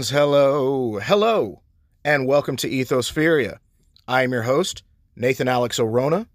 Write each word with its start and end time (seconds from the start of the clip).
friends. 0.00 0.08
Hello, 0.08 0.98
hello, 0.98 1.60
and 2.06 2.26
welcome 2.26 2.56
to 2.56 2.70
Ethospheria. 2.70 3.58
I 4.08 4.22
am 4.22 4.32
your 4.32 4.44
host, 4.44 4.82
Nathan 5.14 5.46
Alex 5.46 5.78
Orona, 5.78 6.26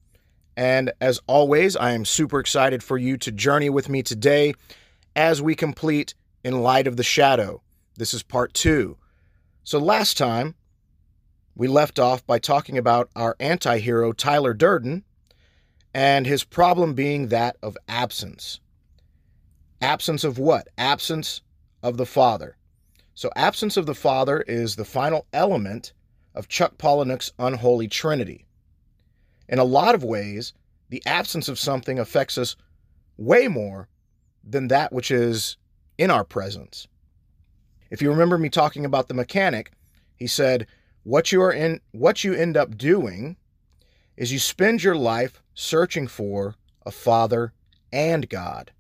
and 0.56 0.92
as 1.02 1.20
always, 1.26 1.76
I 1.76 1.94
am 1.94 2.06
super 2.06 2.40
excited 2.40 2.84
for 2.84 2.96
you 2.96 3.18
to 3.18 3.32
journey 3.32 3.72
with 3.72 3.90
me 3.90 4.04
today 4.04 4.54
as 5.16 5.42
we 5.42 5.56
complete 5.56 6.14
In 6.44 6.62
Light 6.62 6.86
of 6.86 6.96
the 6.96 7.04
Shadow. 7.04 7.64
This 7.96 8.14
is 8.14 8.22
part 8.22 8.54
two. 8.54 8.98
So, 9.64 9.80
last 9.80 10.16
time, 10.16 10.54
we 11.56 11.68
left 11.68 11.98
off 11.98 12.24
by 12.28 12.38
talking 12.38 12.78
about 12.78 13.10
our 13.16 13.36
anti 13.40 13.80
hero, 13.80 14.12
Tyler 14.12 14.54
Durden, 14.54 15.04
and 15.92 16.28
his 16.28 16.44
problem 16.44 16.94
being 16.94 17.30
that 17.30 17.58
of 17.64 17.76
absence. 17.90 18.60
Absence 19.82 20.24
of 20.24 20.38
what? 20.38 20.68
Absence 20.78 21.42
of 21.82 21.98
the 21.98 22.06
Father. 22.06 22.58
So, 23.16 23.32
absence 23.38 23.78
of 23.78 23.86
the 23.86 23.96
Father 23.96 24.42
is 24.42 24.76
the 24.76 24.84
final 24.84 25.26
element 25.32 25.94
of 26.36 26.50
Chuck 26.50 26.78
Palahniuk's 26.78 27.32
unholy 27.40 27.88
trinity. 27.88 28.46
In 29.48 29.58
a 29.58 29.64
lot 29.64 29.96
of 29.96 30.04
ways, 30.04 30.54
the 30.90 31.02
absence 31.06 31.48
of 31.48 31.58
something 31.58 31.98
affects 31.98 32.38
us 32.38 32.58
way 33.18 33.48
more 33.48 33.88
than 34.44 34.68
that 34.68 34.92
which 34.92 35.12
is 35.12 35.56
in 35.98 36.12
our 36.12 36.26
presence. 36.26 36.88
If 37.90 38.02
you 38.02 38.10
remember 38.10 38.38
me 38.38 38.50
talking 38.50 38.84
about 38.84 39.08
the 39.08 39.14
mechanic, 39.14 39.72
he 40.18 40.28
said, 40.28 40.68
what 41.04 41.32
you 41.32 41.42
are 41.42 41.54
in 41.54 41.80
what 41.92 42.24
you 42.24 42.34
end 42.34 42.58
up 42.58 42.78
doing 42.78 43.38
is 44.18 44.34
you 44.34 44.40
spend 44.40 44.84
your 44.84 44.96
life 44.96 45.42
searching 45.54 46.08
for 46.08 46.56
a 46.86 46.92
father 46.92 47.54
and 47.94 48.28
God. 48.28 48.72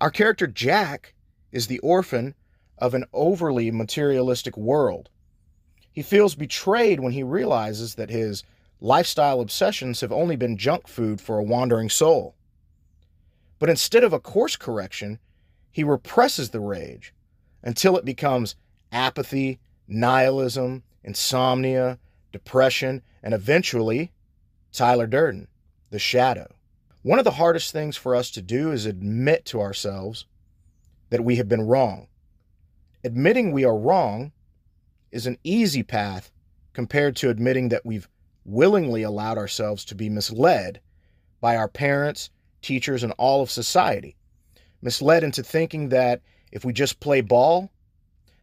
Our 0.00 0.10
character 0.10 0.48
Jack 0.48 1.14
is 1.52 1.68
the 1.68 1.78
orphan 1.80 2.34
of 2.82 2.94
an 2.94 3.04
overly 3.12 3.70
materialistic 3.70 4.56
world. 4.56 5.08
He 5.92 6.02
feels 6.02 6.34
betrayed 6.34 6.98
when 6.98 7.12
he 7.12 7.22
realizes 7.22 7.94
that 7.94 8.10
his 8.10 8.42
lifestyle 8.80 9.40
obsessions 9.40 10.00
have 10.00 10.10
only 10.10 10.34
been 10.34 10.58
junk 10.58 10.88
food 10.88 11.20
for 11.20 11.38
a 11.38 11.44
wandering 11.44 11.88
soul. 11.88 12.34
But 13.60 13.70
instead 13.70 14.02
of 14.02 14.12
a 14.12 14.18
course 14.18 14.56
correction, 14.56 15.20
he 15.70 15.84
represses 15.84 16.50
the 16.50 16.58
rage 16.58 17.14
until 17.62 17.96
it 17.96 18.04
becomes 18.04 18.56
apathy, 18.90 19.60
nihilism, 19.86 20.82
insomnia, 21.04 22.00
depression, 22.32 23.00
and 23.22 23.32
eventually 23.32 24.10
Tyler 24.72 25.06
Durden, 25.06 25.46
the 25.90 26.00
shadow. 26.00 26.52
One 27.02 27.20
of 27.20 27.24
the 27.24 27.32
hardest 27.32 27.70
things 27.70 27.96
for 27.96 28.16
us 28.16 28.28
to 28.32 28.42
do 28.42 28.72
is 28.72 28.86
admit 28.86 29.44
to 29.46 29.60
ourselves 29.60 30.26
that 31.10 31.22
we 31.22 31.36
have 31.36 31.48
been 31.48 31.68
wrong. 31.68 32.08
Admitting 33.04 33.50
we 33.50 33.64
are 33.64 33.76
wrong 33.76 34.30
is 35.10 35.26
an 35.26 35.36
easy 35.42 35.82
path 35.82 36.30
compared 36.72 37.16
to 37.16 37.30
admitting 37.30 37.68
that 37.68 37.84
we've 37.84 38.08
willingly 38.44 39.02
allowed 39.02 39.36
ourselves 39.36 39.84
to 39.84 39.94
be 39.94 40.08
misled 40.08 40.80
by 41.40 41.56
our 41.56 41.68
parents, 41.68 42.30
teachers, 42.60 43.02
and 43.02 43.12
all 43.18 43.42
of 43.42 43.50
society. 43.50 44.16
Misled 44.80 45.24
into 45.24 45.42
thinking 45.42 45.88
that 45.88 46.22
if 46.52 46.64
we 46.64 46.72
just 46.72 47.00
play 47.00 47.20
ball, 47.20 47.72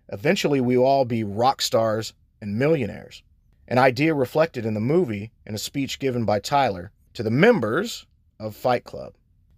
eventually 0.10 0.60
we 0.60 0.78
will 0.78 0.86
all 0.86 1.06
be 1.06 1.24
rock 1.24 1.62
stars 1.62 2.14
and 2.42 2.60
millionaires. 2.60 3.24
An 3.68 3.78
idea 3.78 4.14
reflected 4.14 4.66
in 4.66 4.74
the 4.74 4.80
movie 4.82 5.32
in 5.46 5.56
a 5.56 5.60
speech 5.60 6.00
given 6.00 6.26
by 6.26 6.40
Tyler 6.40 6.92
to 7.14 7.24
the 7.24 7.32
members 7.32 8.06
of 8.40 8.56
Fight 8.56 8.84
Club. 8.84 9.14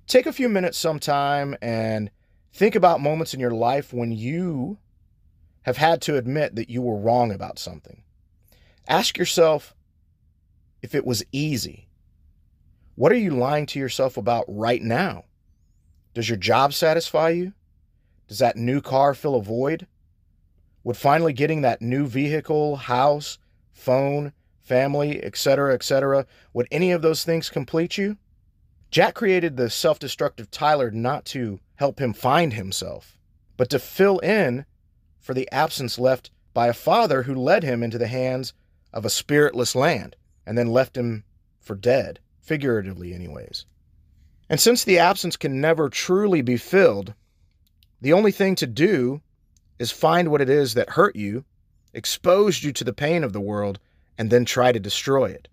Take 0.05 0.27
a 0.27 0.33
few 0.33 0.49
minutes 0.49 0.77
sometime 0.77 1.55
and 1.61 2.11
Think 2.53 2.75
about 2.75 3.01
moments 3.01 3.33
in 3.33 3.39
your 3.39 3.51
life 3.51 3.93
when 3.93 4.11
you 4.11 4.77
have 5.63 5.77
had 5.77 6.01
to 6.01 6.17
admit 6.17 6.55
that 6.55 6.69
you 6.69 6.81
were 6.81 6.97
wrong 6.97 7.31
about 7.31 7.59
something. 7.59 8.03
Ask 8.87 9.17
yourself 9.17 9.75
if 10.81 10.95
it 10.95 11.05
was 11.05 11.23
easy. 11.31 11.87
What 12.95 13.11
are 13.11 13.17
you 13.17 13.31
lying 13.31 13.65
to 13.67 13.79
yourself 13.79 14.17
about 14.17 14.45
right 14.47 14.81
now? 14.81 15.25
Does 16.13 16.27
your 16.27 16.37
job 16.37 16.73
satisfy 16.73 17.29
you? 17.29 17.53
Does 18.27 18.39
that 18.39 18.57
new 18.57 18.81
car 18.81 19.13
fill 19.13 19.35
a 19.35 19.41
void? 19.41 19.87
Would 20.83 20.97
finally 20.97 21.33
getting 21.33 21.61
that 21.61 21.81
new 21.81 22.07
vehicle, 22.07 22.75
house, 22.75 23.37
phone, 23.71 24.33
family, 24.59 25.23
etc., 25.23 25.73
etc., 25.73 26.25
would 26.53 26.67
any 26.71 26.91
of 26.91 27.01
those 27.01 27.23
things 27.23 27.49
complete 27.49 27.97
you? 27.97 28.17
Jack 28.89 29.15
created 29.15 29.55
the 29.55 29.69
self 29.69 29.99
destructive 29.99 30.51
Tyler 30.51 30.91
not 30.91 31.25
to 31.25 31.59
help 31.75 31.99
him 31.99 32.13
find 32.13 32.53
himself, 32.53 33.17
but 33.57 33.69
to 33.69 33.79
fill 33.79 34.19
in 34.19 34.65
for 35.21 35.33
the 35.33 35.49
absence 35.51 35.97
left 35.97 36.31
by 36.53 36.67
a 36.67 36.73
father 36.73 37.23
who 37.23 37.33
led 37.33 37.63
him 37.63 37.81
into 37.83 37.97
the 37.97 38.07
hands 38.07 38.53
of 38.91 39.05
a 39.05 39.09
spiritless 39.09 39.75
land 39.75 40.15
and 40.45 40.57
then 40.57 40.67
left 40.67 40.97
him 40.97 41.23
for 41.59 41.75
dead, 41.75 42.19
figuratively, 42.41 43.13
anyways. 43.13 43.65
And 44.49 44.59
since 44.59 44.83
the 44.83 44.99
absence 44.99 45.37
can 45.37 45.61
never 45.61 45.89
truly 45.89 46.41
be 46.41 46.57
filled, 46.57 47.13
the 48.01 48.11
only 48.13 48.31
thing 48.31 48.55
to 48.55 48.67
do 48.67 49.21
is 49.79 49.91
find 49.91 50.29
what 50.29 50.41
it 50.41 50.49
is 50.49 50.73
that 50.73 50.89
hurt 50.89 51.15
you, 51.15 51.45
exposed 51.93 52.63
you 52.63 52.73
to 52.73 52.83
the 52.83 52.93
pain 52.93 53.23
of 53.23 53.31
the 53.31 53.39
world, 53.39 53.79
and 54.17 54.29
then 54.29 54.43
try 54.43 54.71
to 54.71 54.79
destroy 54.79 55.27
it. 55.29 55.47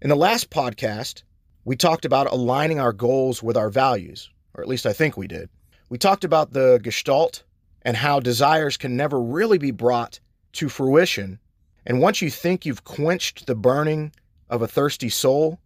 In 0.00 0.08
the 0.08 0.16
last 0.16 0.50
podcast, 0.50 1.22
we 1.64 1.74
talked 1.74 2.04
about 2.04 2.30
aligning 2.30 2.78
our 2.78 2.92
goals 2.92 3.42
with 3.42 3.56
our 3.56 3.70
values, 3.70 4.30
or 4.54 4.62
at 4.62 4.68
least 4.68 4.86
I 4.86 4.92
think 4.92 5.16
we 5.16 5.26
did. 5.26 5.48
We 5.88 5.98
talked 5.98 6.24
about 6.24 6.52
the 6.52 6.78
gestalt 6.82 7.42
and 7.88 7.96
how 7.96 8.20
desires 8.20 8.76
can 8.76 8.98
never 8.98 9.18
really 9.18 9.56
be 9.56 9.70
brought 9.70 10.20
to 10.52 10.68
fruition. 10.68 11.38
And 11.86 12.02
once 12.02 12.20
you 12.20 12.28
think 12.28 12.66
you've 12.66 12.84
quenched 12.84 13.46
the 13.46 13.54
burning 13.54 14.12
of 14.50 14.60
a 14.60 14.68
thirsty 14.68 15.08
soul, 15.08 15.58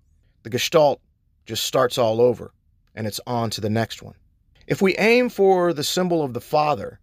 the 0.44 0.50
gestalt 0.50 1.00
just 1.46 1.64
starts 1.64 1.98
all 1.98 2.20
over 2.20 2.54
and 2.94 3.08
it's 3.08 3.18
on 3.26 3.50
to 3.50 3.60
the 3.60 3.68
next 3.68 4.04
one. 4.04 4.14
If 4.68 4.80
we 4.80 4.94
aim 4.98 5.30
for 5.30 5.72
the 5.72 5.82
symbol 5.82 6.22
of 6.22 6.32
the 6.32 6.40
Father, 6.40 7.00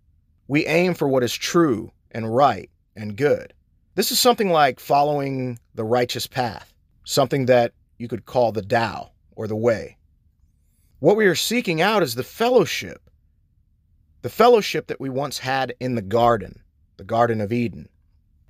we 0.47 0.66
aim 0.68 0.94
for 0.94 1.09
what 1.09 1.25
is 1.25 1.35
true 1.35 1.91
and 2.12 2.34
right 2.34 2.69
and 2.96 3.18
good. 3.18 3.53
This 3.96 4.13
is 4.13 4.22
something 4.22 4.52
like 4.52 4.79
following 4.79 5.59
the 5.75 5.84
righteous 5.84 6.28
path, 6.28 6.74
something 7.03 7.47
that 7.47 7.74
you 7.97 8.08
could 8.08 8.24
call 8.24 8.53
the 8.53 8.62
Tao 8.62 9.12
or 9.35 9.47
the 9.47 9.56
way. 9.58 9.97
What 11.00 11.18
we 11.18 11.25
are 11.25 11.35
seeking 11.35 11.81
out 11.81 12.03
is 12.03 12.16
the 12.16 12.24
fellowship 12.24 13.09
the 14.22 14.30
fellowship 14.30 14.88
that 14.88 15.00
we 15.00 15.09
once 15.09 15.40
had 15.40 15.74
in 15.80 15.96
the 15.96 16.02
garden, 16.02 16.62
the 16.97 17.03
Garden 17.03 17.40
of 17.40 17.53
Eden. 17.53 17.88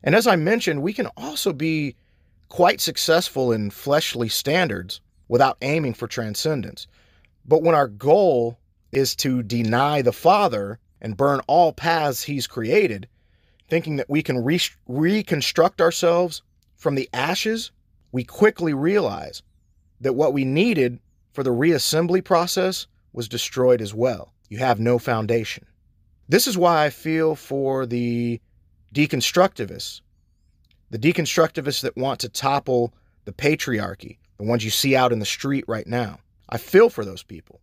And 0.03 0.15
as 0.15 0.25
I 0.25 0.35
mentioned, 0.35 0.81
we 0.81 0.93
can 0.93 1.07
also 1.17 1.53
be 1.53 1.95
quite 2.47 2.81
successful 2.81 3.51
in 3.51 3.69
fleshly 3.69 4.29
standards 4.29 5.01
without 5.27 5.57
aiming 5.61 5.93
for 5.93 6.07
transcendence. 6.07 6.87
But 7.45 7.61
when 7.61 7.75
our 7.75 7.87
goal 7.87 8.57
is 8.91 9.15
to 9.17 9.43
deny 9.43 10.01
the 10.01 10.11
Father 10.11 10.79
and 11.01 11.17
burn 11.17 11.41
all 11.47 11.71
paths 11.71 12.23
He's 12.23 12.47
created, 12.47 13.07
thinking 13.67 13.97
that 13.97 14.09
we 14.09 14.23
can 14.23 14.43
re- 14.43 14.59
reconstruct 14.87 15.79
ourselves 15.81 16.41
from 16.75 16.95
the 16.95 17.09
ashes, 17.13 17.71
we 18.11 18.23
quickly 18.23 18.73
realize 18.73 19.43
that 20.01 20.13
what 20.13 20.33
we 20.33 20.45
needed 20.45 20.99
for 21.33 21.43
the 21.43 21.51
reassembly 21.51 22.23
process 22.23 22.87
was 23.13 23.29
destroyed 23.29 23.81
as 23.81 23.93
well 23.93 24.33
you 24.49 24.57
have 24.57 24.79
no 24.79 24.99
foundation. 24.99 25.65
This 26.27 26.47
is 26.47 26.57
why 26.57 26.85
I 26.85 26.89
feel 26.89 27.35
for 27.35 27.85
the 27.85 28.41
deconstructivists, 28.93 30.01
the 30.89 30.99
deconstructivists 30.99 31.81
that 31.81 31.97
want 31.97 32.19
to 32.21 32.29
topple 32.29 32.93
the 33.25 33.31
patriarchy, 33.31 34.17
the 34.37 34.43
ones 34.43 34.63
you 34.63 34.71
see 34.71 34.95
out 34.95 35.11
in 35.11 35.19
the 35.19 35.25
street 35.25 35.65
right 35.67 35.87
now. 35.87 36.19
I 36.49 36.57
feel 36.57 36.89
for 36.89 37.05
those 37.05 37.23
people. 37.23 37.61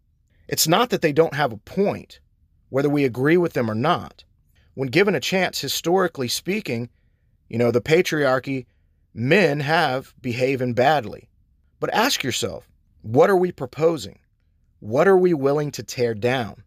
It's 0.48 0.68
not 0.68 0.90
that 0.90 1.02
they 1.02 1.12
don't 1.12 1.34
have 1.34 1.52
a 1.52 1.58
point, 1.58 2.20
whether 2.68 2.88
we 2.88 3.04
agree 3.04 3.36
with 3.36 3.52
them 3.54 3.70
or 3.70 3.74
not. 3.74 4.24
When 4.74 4.88
given 4.88 5.14
a 5.14 5.20
chance, 5.20 5.60
historically 5.60 6.28
speaking, 6.28 6.88
you 7.48 7.58
know, 7.58 7.70
the 7.70 7.80
patriarchy, 7.80 8.66
men 9.14 9.60
have 9.60 10.14
behaving 10.20 10.74
badly. 10.74 11.28
But 11.80 11.92
ask 11.92 12.22
yourself, 12.22 12.68
what 13.02 13.30
are 13.30 13.36
we 13.36 13.50
proposing? 13.50 14.18
What 14.80 15.08
are 15.08 15.16
we 15.16 15.34
willing 15.34 15.70
to 15.72 15.82
tear 15.82 16.14
down? 16.14 16.62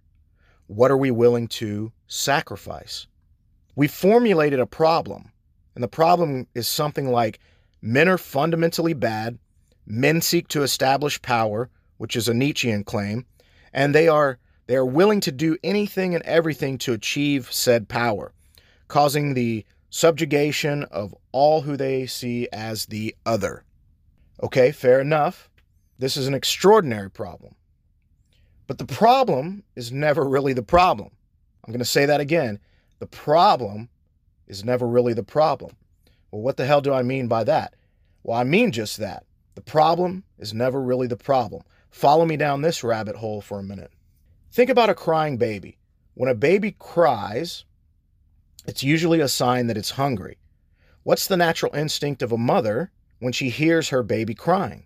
What 0.69 0.91
are 0.91 0.97
we 0.97 1.09
willing 1.09 1.47
to 1.47 1.91
sacrifice? 2.05 3.07
We 3.75 3.87
formulated 3.87 4.59
a 4.59 4.67
problem, 4.67 5.31
and 5.73 5.83
the 5.83 5.87
problem 5.87 6.45
is 6.53 6.67
something 6.67 7.09
like 7.11 7.39
men 7.81 8.07
are 8.07 8.19
fundamentally 8.19 8.93
bad, 8.93 9.39
men 9.87 10.21
seek 10.21 10.47
to 10.49 10.61
establish 10.61 11.19
power, 11.23 11.71
which 11.97 12.15
is 12.15 12.27
a 12.27 12.35
Nietzschean 12.35 12.83
claim, 12.83 13.25
and 13.73 13.95
they 13.95 14.07
are 14.07 14.37
they 14.67 14.75
are 14.75 14.85
willing 14.85 15.21
to 15.21 15.31
do 15.31 15.57
anything 15.63 16.13
and 16.13 16.23
everything 16.23 16.77
to 16.77 16.93
achieve 16.93 17.51
said 17.51 17.89
power, 17.89 18.31
causing 18.87 19.33
the 19.33 19.65
subjugation 19.89 20.83
of 20.83 21.15
all 21.31 21.61
who 21.61 21.77
they 21.77 22.05
see 22.05 22.47
as 22.53 22.85
the 22.85 23.15
other. 23.25 23.63
Okay, 24.43 24.71
fair 24.71 25.01
enough. 25.01 25.49
This 25.97 26.15
is 26.15 26.27
an 26.27 26.35
extraordinary 26.35 27.09
problem. 27.09 27.55
But 28.69 28.77
the 28.77 28.85
problem 28.85 29.63
is 29.75 29.91
never 29.91 30.29
really 30.29 30.53
the 30.53 30.61
problem. 30.61 31.09
I'm 31.65 31.71
going 31.71 31.79
to 31.79 31.85
say 31.85 32.05
that 32.05 32.21
again. 32.21 32.59
The 32.99 33.07
problem 33.07 33.89
is 34.45 34.63
never 34.63 34.87
really 34.87 35.13
the 35.13 35.23
problem. 35.23 35.75
Well, 36.29 36.43
what 36.43 36.55
the 36.55 36.67
hell 36.67 36.79
do 36.79 36.93
I 36.93 37.01
mean 37.01 37.27
by 37.27 37.45
that? 37.45 37.73
Well, 38.21 38.37
I 38.37 38.43
mean 38.43 38.71
just 38.71 38.97
that. 38.97 39.25
The 39.55 39.61
problem 39.61 40.23
is 40.37 40.53
never 40.53 40.79
really 40.79 41.07
the 41.07 41.17
problem. 41.17 41.63
Follow 41.89 42.25
me 42.25 42.37
down 42.37 42.61
this 42.61 42.83
rabbit 42.83 43.15
hole 43.15 43.41
for 43.41 43.57
a 43.57 43.63
minute. 43.63 43.91
Think 44.51 44.69
about 44.69 44.91
a 44.91 44.93
crying 44.93 45.37
baby. 45.37 45.79
When 46.13 46.29
a 46.29 46.35
baby 46.35 46.75
cries, 46.77 47.65
it's 48.67 48.83
usually 48.83 49.19
a 49.19 49.27
sign 49.27 49.65
that 49.65 49.77
it's 49.77 49.89
hungry. 49.89 50.37
What's 51.01 51.25
the 51.25 51.37
natural 51.37 51.73
instinct 51.73 52.21
of 52.21 52.31
a 52.31 52.37
mother 52.37 52.91
when 53.17 53.33
she 53.33 53.49
hears 53.49 53.89
her 53.89 54.03
baby 54.03 54.35
crying? 54.35 54.85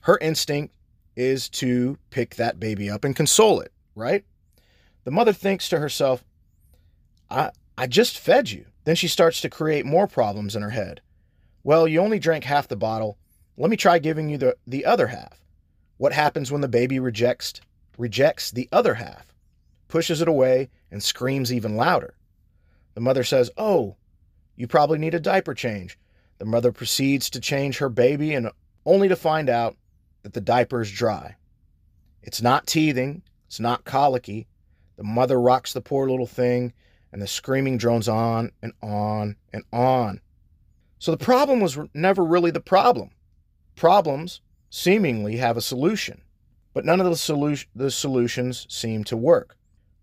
Her 0.00 0.18
instinct 0.18 0.74
is 1.16 1.48
to 1.48 1.98
pick 2.10 2.36
that 2.36 2.60
baby 2.60 2.90
up 2.90 3.04
and 3.04 3.16
console 3.16 3.60
it, 3.60 3.72
right? 3.94 4.24
The 5.04 5.10
mother 5.10 5.32
thinks 5.32 5.68
to 5.68 5.78
herself, 5.78 6.24
I, 7.30 7.50
I 7.76 7.86
just 7.86 8.18
fed 8.18 8.50
you. 8.50 8.66
Then 8.84 8.96
she 8.96 9.08
starts 9.08 9.40
to 9.40 9.50
create 9.50 9.86
more 9.86 10.06
problems 10.06 10.56
in 10.56 10.62
her 10.62 10.70
head. 10.70 11.00
Well, 11.64 11.86
you 11.86 12.00
only 12.00 12.18
drank 12.18 12.44
half 12.44 12.68
the 12.68 12.76
bottle. 12.76 13.18
Let 13.56 13.70
me 13.70 13.76
try 13.76 13.98
giving 13.98 14.28
you 14.28 14.38
the, 14.38 14.56
the 14.66 14.84
other 14.84 15.08
half. 15.08 15.42
What 15.98 16.12
happens 16.12 16.50
when 16.50 16.62
the 16.62 16.68
baby 16.68 16.98
rejects 16.98 17.60
rejects 17.98 18.50
the 18.50 18.68
other 18.72 18.94
half, 18.94 19.34
pushes 19.88 20.20
it 20.20 20.28
away, 20.28 20.70
and 20.90 21.02
screams 21.02 21.52
even 21.52 21.76
louder? 21.76 22.14
The 22.94 23.00
mother 23.00 23.22
says, 23.22 23.50
Oh, 23.56 23.96
you 24.56 24.66
probably 24.66 24.98
need 24.98 25.14
a 25.14 25.20
diaper 25.20 25.54
change. 25.54 25.98
The 26.38 26.44
mother 26.44 26.72
proceeds 26.72 27.30
to 27.30 27.40
change 27.40 27.78
her 27.78 27.88
baby 27.88 28.34
and 28.34 28.50
only 28.84 29.08
to 29.08 29.16
find 29.16 29.48
out 29.48 29.76
that 30.22 30.32
the 30.32 30.40
diaper 30.40 30.80
is 30.80 30.90
dry. 30.90 31.36
It's 32.22 32.42
not 32.42 32.66
teething, 32.66 33.22
it's 33.46 33.60
not 33.60 33.84
colicky. 33.84 34.46
The 34.96 35.04
mother 35.04 35.40
rocks 35.40 35.72
the 35.72 35.80
poor 35.80 36.08
little 36.08 36.26
thing, 36.26 36.72
and 37.12 37.20
the 37.20 37.26
screaming 37.26 37.76
drones 37.76 38.08
on 38.08 38.52
and 38.62 38.72
on 38.82 39.36
and 39.52 39.64
on. 39.72 40.20
So 40.98 41.10
the 41.10 41.24
problem 41.24 41.60
was 41.60 41.78
never 41.94 42.24
really 42.24 42.50
the 42.50 42.60
problem. 42.60 43.10
Problems 43.74 44.40
seemingly 44.70 45.36
have 45.36 45.56
a 45.56 45.62
solution, 45.62 46.22
but 46.72 46.84
none 46.84 47.00
of 47.00 47.06
the, 47.06 47.12
solu- 47.12 47.66
the 47.74 47.90
solutions 47.90 48.66
seem 48.70 49.04
to 49.04 49.16
work. 49.16 49.56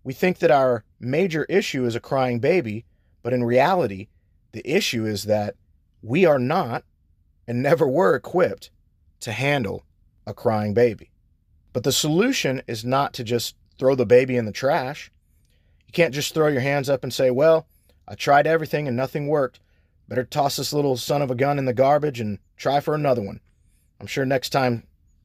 We 0.04 0.12
think 0.12 0.38
that 0.38 0.50
our 0.50 0.84
major 0.98 1.44
issue 1.44 1.84
is 1.84 1.94
a 1.94 2.00
crying 2.00 2.38
baby, 2.38 2.84
but 3.22 3.32
in 3.32 3.44
reality, 3.44 4.08
the 4.52 4.68
issue 4.68 5.06
is 5.06 5.24
that 5.24 5.54
we 6.02 6.24
are 6.24 6.38
not 6.38 6.84
and 7.46 7.62
never 7.62 7.88
were 7.88 8.14
equipped 8.14 8.70
to 9.20 9.32
handle 9.32 9.84
a 10.30 10.34
crying 10.34 10.72
baby. 10.72 11.10
But 11.72 11.84
the 11.84 11.92
solution 11.92 12.62
is 12.66 12.84
not 12.84 13.12
to 13.14 13.24
just 13.24 13.54
throw 13.78 13.94
the 13.94 14.06
baby 14.06 14.36
in 14.36 14.46
the 14.46 14.52
trash. 14.52 15.10
You 15.86 15.92
can't 15.92 16.14
just 16.14 16.32
throw 16.32 16.48
your 16.48 16.60
hands 16.60 16.88
up 16.88 17.02
and 17.02 17.12
say, 17.12 17.30
Well, 17.30 17.66
I 18.08 18.14
tried 18.14 18.46
everything 18.46 18.88
and 18.88 18.96
nothing 18.96 19.28
worked. 19.28 19.60
Better 20.08 20.24
toss 20.24 20.56
this 20.56 20.72
little 20.72 20.96
son 20.96 21.22
of 21.22 21.30
a 21.30 21.36
gun 21.36 21.58
in 21.58 21.66
the 21.66 21.72
garbage 21.72 22.20
and 22.20 22.38
try 22.56 22.80
for 22.80 22.94
another 22.94 23.22
one. 23.22 23.40
I'm 24.00 24.06
sure 24.06 24.24
next 24.24 24.50
time 24.50 24.84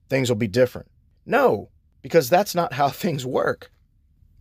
things 0.09 0.29
will 0.29 0.35
be 0.35 0.47
different. 0.47 0.89
No, 1.25 1.69
because 2.01 2.29
that's 2.29 2.53
not 2.53 2.73
how 2.73 2.89
things 2.89 3.25
work. 3.25 3.71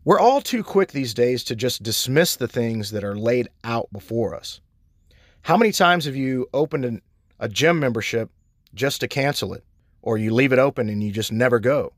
We're 0.04 0.20
all 0.20 0.42
too 0.42 0.62
quick 0.62 0.92
these 0.92 1.14
days 1.14 1.44
to 1.44 1.56
just 1.56 1.82
dismiss 1.82 2.36
the 2.36 2.48
things 2.48 2.90
that 2.90 3.04
are 3.04 3.16
laid 3.16 3.48
out 3.64 3.90
before 3.90 4.34
us. 4.34 4.60
How 5.40 5.56
many 5.56 5.72
times 5.72 6.04
have 6.04 6.16
you 6.16 6.46
opened 6.52 6.84
an, 6.84 7.02
a 7.40 7.48
gym 7.48 7.80
membership 7.80 8.30
just 8.74 9.00
to 9.00 9.08
cancel 9.08 9.54
it? 9.54 9.64
Or 10.04 10.18
you 10.18 10.34
leave 10.34 10.52
it 10.52 10.58
open 10.58 10.90
and 10.90 11.02
you 11.02 11.10
just 11.10 11.32
never 11.32 11.58
go? 11.58 11.94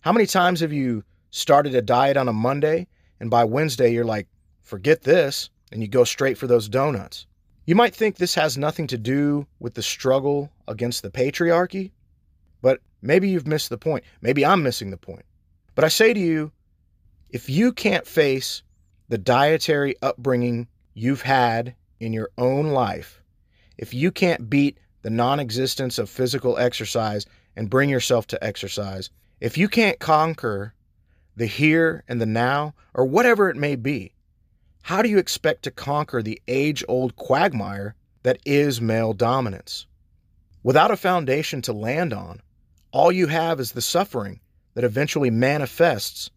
How 0.00 0.12
many 0.12 0.26
times 0.26 0.58
have 0.58 0.72
you 0.72 1.04
started 1.30 1.72
a 1.76 1.80
diet 1.80 2.16
on 2.16 2.26
a 2.26 2.32
Monday 2.32 2.88
and 3.20 3.30
by 3.30 3.44
Wednesday 3.44 3.92
you're 3.92 4.04
like, 4.04 4.26
forget 4.62 5.02
this, 5.02 5.50
and 5.70 5.80
you 5.80 5.86
go 5.86 6.02
straight 6.02 6.36
for 6.36 6.48
those 6.48 6.68
donuts? 6.68 7.26
You 7.64 7.76
might 7.76 7.94
think 7.94 8.16
this 8.16 8.34
has 8.34 8.58
nothing 8.58 8.88
to 8.88 8.98
do 8.98 9.46
with 9.60 9.74
the 9.74 9.82
struggle 9.82 10.50
against 10.66 11.02
the 11.02 11.10
patriarchy, 11.10 11.92
but 12.60 12.80
maybe 13.02 13.28
you've 13.28 13.46
missed 13.46 13.70
the 13.70 13.78
point. 13.78 14.02
Maybe 14.20 14.44
I'm 14.44 14.64
missing 14.64 14.90
the 14.90 14.96
point. 14.96 15.24
But 15.76 15.84
I 15.84 15.88
say 15.88 16.12
to 16.12 16.20
you, 16.20 16.50
if 17.30 17.48
you 17.48 17.72
can't 17.72 18.06
face 18.06 18.64
the 19.10 19.18
dietary 19.18 19.94
upbringing 20.02 20.66
you've 20.94 21.22
had 21.22 21.76
in 22.00 22.12
your 22.12 22.30
own 22.36 22.66
life, 22.66 23.22
if 23.78 23.94
you 23.94 24.10
can't 24.10 24.50
beat 24.50 24.76
the 25.04 25.10
non 25.10 25.38
existence 25.38 25.98
of 25.98 26.08
physical 26.08 26.56
exercise 26.56 27.26
and 27.54 27.70
bring 27.70 27.90
yourself 27.90 28.26
to 28.26 28.42
exercise, 28.42 29.10
if 29.38 29.58
you 29.58 29.68
can't 29.68 29.98
conquer 29.98 30.72
the 31.36 31.46
here 31.46 32.02
and 32.08 32.20
the 32.20 32.26
now, 32.26 32.74
or 32.94 33.04
whatever 33.04 33.50
it 33.50 33.56
may 33.56 33.76
be, 33.76 34.14
how 34.82 35.02
do 35.02 35.10
you 35.10 35.18
expect 35.18 35.62
to 35.62 35.70
conquer 35.70 36.22
the 36.22 36.40
age 36.48 36.82
old 36.88 37.14
quagmire 37.16 37.94
that 38.22 38.38
is 38.46 38.80
male 38.80 39.12
dominance? 39.12 39.86
Without 40.62 40.90
a 40.90 40.96
foundation 40.96 41.60
to 41.60 41.74
land 41.74 42.14
on, 42.14 42.40
all 42.90 43.12
you 43.12 43.26
have 43.26 43.60
is 43.60 43.72
the 43.72 43.82
suffering 43.82 44.40
that 44.72 44.84
eventually 44.84 45.28
manifests 45.28 46.30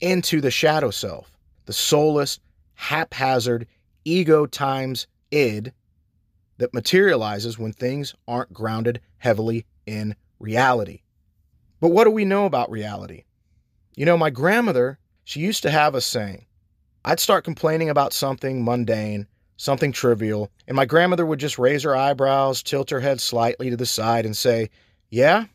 into 0.00 0.40
the 0.40 0.50
shadow 0.50 0.90
self, 0.90 1.36
the 1.66 1.72
soulless, 1.72 2.38
haphazard, 2.74 3.66
ego 4.04 4.46
times 4.46 5.08
id 5.32 5.72
that 6.62 6.72
materializes 6.72 7.58
when 7.58 7.72
things 7.72 8.14
aren't 8.28 8.52
grounded 8.52 9.00
heavily 9.18 9.66
in 9.84 10.14
reality. 10.38 11.00
But 11.80 11.88
what 11.88 12.04
do 12.04 12.12
we 12.12 12.24
know 12.24 12.46
about 12.46 12.70
reality? 12.70 13.24
You 13.96 14.06
know, 14.06 14.16
my 14.16 14.30
grandmother, 14.30 15.00
she 15.24 15.40
used 15.40 15.64
to 15.64 15.72
have 15.72 15.96
a 15.96 16.00
saying. 16.00 16.46
I'd 17.04 17.18
start 17.18 17.42
complaining 17.42 17.90
about 17.90 18.12
something 18.12 18.64
mundane, 18.64 19.26
something 19.56 19.90
trivial, 19.90 20.52
and 20.68 20.76
my 20.76 20.86
grandmother 20.86 21.26
would 21.26 21.40
just 21.40 21.58
raise 21.58 21.82
her 21.82 21.96
eyebrows, 21.96 22.62
tilt 22.62 22.90
her 22.90 23.00
head 23.00 23.20
slightly 23.20 23.68
to 23.68 23.76
the 23.76 23.84
side, 23.84 24.24
and 24.24 24.36
say, 24.36 24.70
Yeah, 25.10 25.46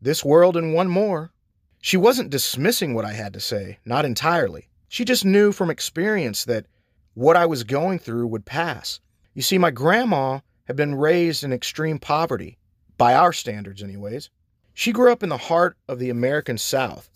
this 0.00 0.24
world 0.24 0.56
and 0.56 0.74
one 0.74 0.88
more. 0.88 1.32
She 1.80 1.96
wasn't 1.96 2.30
dismissing 2.30 2.94
what 2.94 3.04
I 3.04 3.14
had 3.14 3.32
to 3.32 3.40
say, 3.40 3.80
not 3.84 4.04
entirely. 4.04 4.68
She 4.86 5.04
just 5.04 5.24
knew 5.24 5.50
from 5.50 5.70
experience 5.70 6.44
that 6.44 6.66
what 7.14 7.36
I 7.36 7.46
was 7.46 7.64
going 7.64 7.98
through 7.98 8.28
would 8.28 8.46
pass. 8.46 9.00
You 9.34 9.42
see, 9.42 9.58
my 9.58 9.72
grandma 9.72 10.38
had 10.64 10.76
been 10.76 10.94
raised 10.94 11.44
in 11.44 11.52
extreme 11.52 11.98
poverty, 11.98 12.58
by 12.96 13.14
our 13.14 13.32
standards, 13.32 13.82
anyways. 13.82 14.30
She 14.74 14.92
grew 14.92 15.10
up 15.10 15.22
in 15.22 15.28
the 15.28 15.36
heart 15.36 15.76
of 15.88 15.98
the 15.98 16.10
American 16.10 16.56
South, 16.56 17.10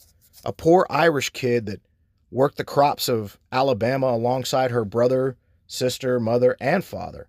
a 0.44 0.52
poor 0.52 0.86
Irish 0.90 1.30
kid 1.30 1.66
that 1.66 1.80
worked 2.30 2.56
the 2.56 2.64
crops 2.64 3.08
of 3.08 3.38
Alabama 3.52 4.08
alongside 4.08 4.70
her 4.70 4.84
brother, 4.84 5.36
sister, 5.66 6.18
mother, 6.18 6.56
and 6.60 6.84
father. 6.84 7.28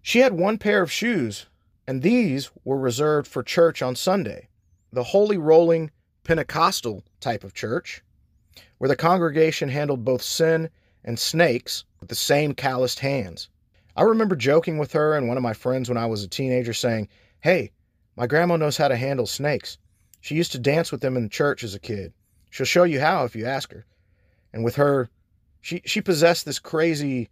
She 0.00 0.20
had 0.20 0.32
one 0.32 0.58
pair 0.58 0.82
of 0.82 0.90
shoes, 0.90 1.46
and 1.86 2.02
these 2.02 2.50
were 2.64 2.78
reserved 2.78 3.28
for 3.28 3.42
church 3.42 3.82
on 3.82 3.94
Sunday. 3.94 4.48
The 4.92 5.04
holy 5.04 5.36
rolling 5.36 5.90
Pentecostal 6.24 7.04
type 7.20 7.44
of 7.44 7.54
church, 7.54 8.02
where 8.78 8.88
the 8.88 8.96
congregation 8.96 9.68
handled 9.68 10.04
both 10.04 10.22
sin 10.22 10.70
and 11.04 11.18
snakes 11.18 11.84
with 12.00 12.08
the 12.08 12.14
same 12.14 12.54
calloused 12.54 13.00
hands. 13.00 13.48
I 13.96 14.02
remember 14.02 14.36
joking 14.36 14.78
with 14.78 14.92
her 14.92 15.14
and 15.14 15.28
one 15.28 15.36
of 15.36 15.42
my 15.42 15.52
friends 15.52 15.88
when 15.88 15.98
I 15.98 16.06
was 16.06 16.22
a 16.22 16.28
teenager 16.28 16.72
saying, 16.72 17.08
Hey, 17.40 17.72
my 18.16 18.26
grandma 18.26 18.56
knows 18.56 18.76
how 18.76 18.88
to 18.88 18.96
handle 18.96 19.26
snakes. 19.26 19.78
She 20.20 20.34
used 20.34 20.52
to 20.52 20.58
dance 20.58 20.92
with 20.92 21.00
them 21.00 21.16
in 21.16 21.28
church 21.28 21.64
as 21.64 21.74
a 21.74 21.80
kid. 21.80 22.12
She'll 22.50 22.66
show 22.66 22.84
you 22.84 23.00
how 23.00 23.24
if 23.24 23.34
you 23.34 23.46
ask 23.46 23.72
her. 23.72 23.84
And 24.52 24.64
with 24.64 24.76
her, 24.76 25.10
she, 25.60 25.82
she 25.84 26.00
possessed 26.00 26.44
this 26.44 26.58
crazy, 26.58 27.28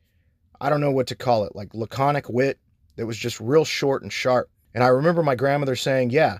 I 0.60 0.70
don't 0.70 0.80
know 0.80 0.90
what 0.90 1.06
to 1.08 1.14
call 1.14 1.44
it, 1.44 1.54
like 1.54 1.74
laconic 1.74 2.28
wit 2.28 2.58
that 2.96 3.06
was 3.06 3.18
just 3.18 3.40
real 3.40 3.64
short 3.64 4.02
and 4.02 4.12
sharp. 4.12 4.50
And 4.74 4.82
I 4.82 4.88
remember 4.88 5.22
my 5.22 5.34
grandmother 5.34 5.76
saying, 5.76 6.10
Yeah, 6.10 6.38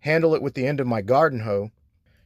handle 0.00 0.34
it 0.34 0.42
with 0.42 0.54
the 0.54 0.66
end 0.66 0.80
of 0.80 0.86
my 0.86 1.02
garden 1.02 1.40
hoe 1.40 1.70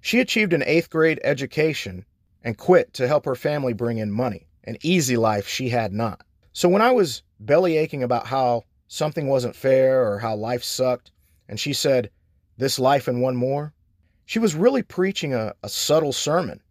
she 0.06 0.20
achieved 0.20 0.52
an 0.52 0.62
eighth 0.62 0.88
grade 0.88 1.20
education 1.24 2.04
and 2.44 2.56
quit 2.56 2.92
to 2.92 3.08
help 3.08 3.24
her 3.24 3.34
family 3.34 3.72
bring 3.72 3.98
in 3.98 4.12
money, 4.12 4.46
an 4.62 4.76
easy 4.82 5.16
life 5.16 5.48
she 5.48 5.70
had 5.70 5.92
not. 5.92 6.24
So 6.56 6.70
when 6.70 6.80
I 6.80 6.90
was 6.90 7.22
belly 7.38 7.76
aching 7.76 8.02
about 8.02 8.28
how 8.28 8.64
something 8.88 9.28
wasn't 9.28 9.54
fair 9.54 10.10
or 10.10 10.20
how 10.20 10.34
life 10.34 10.64
sucked, 10.64 11.12
and 11.50 11.60
she 11.60 11.74
said, 11.74 12.10
This 12.56 12.78
life 12.78 13.08
and 13.08 13.20
one 13.20 13.36
more, 13.36 13.74
she 14.24 14.38
was 14.38 14.54
really 14.54 14.82
preaching 14.82 15.34
a, 15.34 15.52
a 15.62 15.68
subtle 15.68 16.14
sermon. 16.14 16.62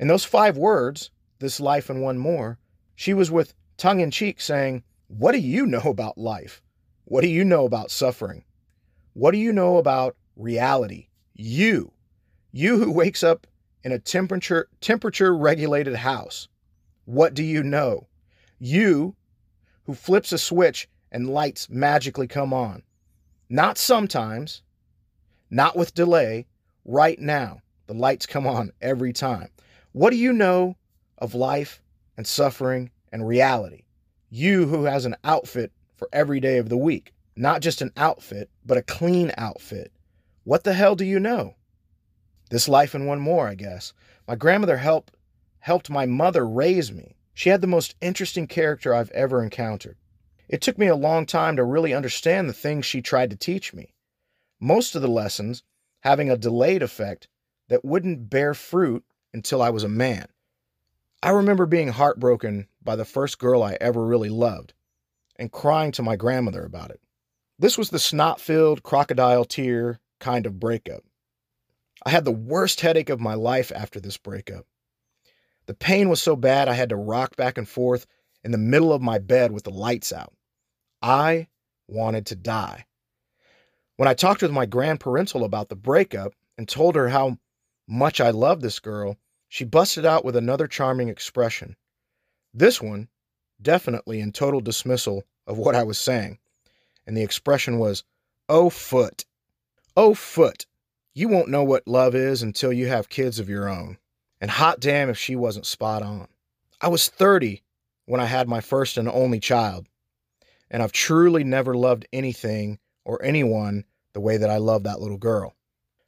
In 0.00 0.08
those 0.08 0.24
five 0.24 0.56
words, 0.56 1.10
This 1.40 1.60
life 1.60 1.90
and 1.90 2.00
one 2.00 2.16
more, 2.16 2.58
she 2.94 3.12
was 3.12 3.30
with 3.30 3.52
tongue 3.76 4.00
in 4.00 4.10
cheek 4.10 4.40
saying, 4.40 4.82
What 5.08 5.32
do 5.32 5.38
you 5.40 5.66
know 5.66 5.82
about 5.90 6.16
life? 6.16 6.62
What 7.04 7.20
do 7.20 7.28
you 7.28 7.44
know 7.44 7.66
about 7.66 7.90
suffering? 7.90 8.44
What 9.12 9.32
do 9.32 9.36
you 9.36 9.52
know 9.52 9.76
about 9.76 10.16
reality? 10.36 11.08
You. 11.34 11.92
You 12.50 12.78
who 12.78 12.90
wakes 12.90 13.22
up 13.22 13.46
in 13.82 13.92
a 13.92 13.98
temperature 13.98 14.70
temperature 14.80 15.36
regulated 15.36 15.96
house, 15.96 16.48
what 17.04 17.34
do 17.34 17.42
you 17.42 17.62
know? 17.62 18.06
You 18.58 19.16
who 19.84 19.94
flips 19.94 20.32
a 20.32 20.38
switch 20.38 20.88
and 21.12 21.30
lights 21.30 21.68
magically 21.70 22.26
come 22.26 22.52
on. 22.52 22.82
Not 23.48 23.78
sometimes, 23.78 24.62
not 25.50 25.76
with 25.76 25.94
delay, 25.94 26.46
right 26.84 27.18
now. 27.18 27.60
The 27.86 27.94
lights 27.94 28.26
come 28.26 28.46
on 28.46 28.72
every 28.80 29.12
time. 29.12 29.48
What 29.92 30.10
do 30.10 30.16
you 30.16 30.32
know 30.32 30.76
of 31.18 31.34
life 31.34 31.82
and 32.16 32.26
suffering 32.26 32.90
and 33.12 33.26
reality? 33.26 33.84
You 34.30 34.66
who 34.66 34.84
has 34.84 35.04
an 35.04 35.16
outfit 35.22 35.70
for 35.94 36.08
every 36.12 36.40
day 36.40 36.58
of 36.58 36.68
the 36.68 36.76
week. 36.76 37.12
Not 37.36 37.60
just 37.60 37.82
an 37.82 37.92
outfit, 37.96 38.50
but 38.64 38.78
a 38.78 38.82
clean 38.82 39.32
outfit. 39.36 39.92
What 40.44 40.64
the 40.64 40.72
hell 40.72 40.94
do 40.94 41.04
you 41.04 41.20
know? 41.20 41.54
This 42.50 42.68
life 42.68 42.94
and 42.94 43.06
one 43.06 43.20
more, 43.20 43.48
I 43.48 43.54
guess. 43.54 43.92
My 44.26 44.36
grandmother 44.36 44.76
helped 44.76 45.14
helped 45.60 45.88
my 45.88 46.04
mother 46.04 46.46
raise 46.46 46.92
me. 46.92 47.13
She 47.34 47.50
had 47.50 47.60
the 47.60 47.66
most 47.66 47.96
interesting 48.00 48.46
character 48.46 48.94
I've 48.94 49.10
ever 49.10 49.42
encountered. 49.42 49.98
It 50.48 50.60
took 50.60 50.78
me 50.78 50.86
a 50.86 50.96
long 50.96 51.26
time 51.26 51.56
to 51.56 51.64
really 51.64 51.92
understand 51.92 52.48
the 52.48 52.54
things 52.54 52.86
she 52.86 53.02
tried 53.02 53.30
to 53.30 53.36
teach 53.36 53.74
me. 53.74 53.92
Most 54.60 54.94
of 54.94 55.02
the 55.02 55.08
lessons 55.08 55.62
having 56.00 56.30
a 56.30 56.36
delayed 56.36 56.82
effect 56.82 57.28
that 57.68 57.84
wouldn't 57.84 58.30
bear 58.30 58.54
fruit 58.54 59.04
until 59.32 59.60
I 59.60 59.70
was 59.70 59.82
a 59.82 59.88
man. 59.88 60.26
I 61.22 61.30
remember 61.30 61.66
being 61.66 61.88
heartbroken 61.88 62.68
by 62.82 62.96
the 62.96 63.04
first 63.04 63.38
girl 63.38 63.62
I 63.62 63.78
ever 63.80 64.04
really 64.04 64.28
loved 64.28 64.74
and 65.36 65.50
crying 65.50 65.90
to 65.92 66.02
my 66.02 66.16
grandmother 66.16 66.64
about 66.64 66.90
it. 66.90 67.00
This 67.58 67.78
was 67.78 67.90
the 67.90 67.98
snot 67.98 68.40
filled, 68.40 68.82
crocodile 68.82 69.44
tear 69.44 69.98
kind 70.20 70.46
of 70.46 70.60
breakup. 70.60 71.02
I 72.04 72.10
had 72.10 72.24
the 72.24 72.30
worst 72.30 72.80
headache 72.80 73.10
of 73.10 73.20
my 73.20 73.34
life 73.34 73.72
after 73.74 73.98
this 73.98 74.18
breakup. 74.18 74.66
The 75.66 75.74
pain 75.74 76.08
was 76.08 76.20
so 76.20 76.36
bad 76.36 76.68
I 76.68 76.74
had 76.74 76.90
to 76.90 76.96
rock 76.96 77.36
back 77.36 77.56
and 77.56 77.68
forth 77.68 78.06
in 78.42 78.50
the 78.50 78.58
middle 78.58 78.92
of 78.92 79.00
my 79.00 79.18
bed 79.18 79.50
with 79.52 79.64
the 79.64 79.70
lights 79.70 80.12
out. 80.12 80.34
I 81.00 81.48
wanted 81.88 82.26
to 82.26 82.36
die. 82.36 82.86
When 83.96 84.08
I 84.08 84.14
talked 84.14 84.42
with 84.42 84.50
my 84.50 84.66
grandparental 84.66 85.44
about 85.44 85.68
the 85.68 85.76
breakup 85.76 86.34
and 86.58 86.68
told 86.68 86.96
her 86.96 87.08
how 87.08 87.38
much 87.86 88.20
I 88.20 88.30
loved 88.30 88.62
this 88.62 88.78
girl, 88.78 89.16
she 89.48 89.64
busted 89.64 90.04
out 90.04 90.24
with 90.24 90.36
another 90.36 90.66
charming 90.66 91.08
expression. 91.08 91.76
This 92.52 92.82
one, 92.82 93.08
definitely 93.62 94.20
in 94.20 94.32
total 94.32 94.60
dismissal 94.60 95.24
of 95.46 95.58
what 95.58 95.74
I 95.74 95.82
was 95.82 95.98
saying. 95.98 96.38
And 97.06 97.16
the 97.16 97.22
expression 97.22 97.78
was, 97.78 98.04
Oh, 98.48 98.68
foot. 98.68 99.24
Oh, 99.96 100.14
foot. 100.14 100.66
You 101.14 101.28
won't 101.28 101.48
know 101.48 101.62
what 101.62 101.86
love 101.86 102.14
is 102.14 102.42
until 102.42 102.72
you 102.72 102.88
have 102.88 103.08
kids 103.08 103.38
of 103.38 103.48
your 103.48 103.68
own. 103.68 103.98
And 104.44 104.50
hot 104.50 104.78
damn 104.78 105.08
if 105.08 105.16
she 105.16 105.36
wasn't 105.36 105.64
spot 105.64 106.02
on. 106.02 106.28
I 106.78 106.88
was 106.88 107.08
30 107.08 107.62
when 108.04 108.20
I 108.20 108.26
had 108.26 108.46
my 108.46 108.60
first 108.60 108.98
and 108.98 109.08
only 109.08 109.40
child, 109.40 109.86
and 110.70 110.82
I've 110.82 110.92
truly 110.92 111.44
never 111.44 111.74
loved 111.74 112.06
anything 112.12 112.78
or 113.06 113.24
anyone 113.24 113.86
the 114.12 114.20
way 114.20 114.36
that 114.36 114.50
I 114.50 114.58
love 114.58 114.82
that 114.82 115.00
little 115.00 115.16
girl. 115.16 115.54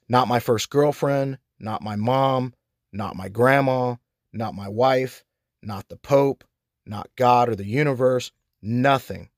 Not 0.06 0.28
my 0.28 0.38
first 0.38 0.68
girlfriend, 0.68 1.38
not 1.58 1.80
my 1.80 1.96
mom, 1.96 2.52
not 2.92 3.16
my 3.16 3.30
grandma, 3.30 3.94
not 4.34 4.52
my 4.52 4.68
wife, 4.68 5.24
not 5.62 5.88
the 5.88 5.96
Pope, 5.96 6.44
not 6.84 7.08
God 7.16 7.48
or 7.48 7.56
the 7.56 7.64
universe, 7.64 8.32
nothing. 8.60 9.30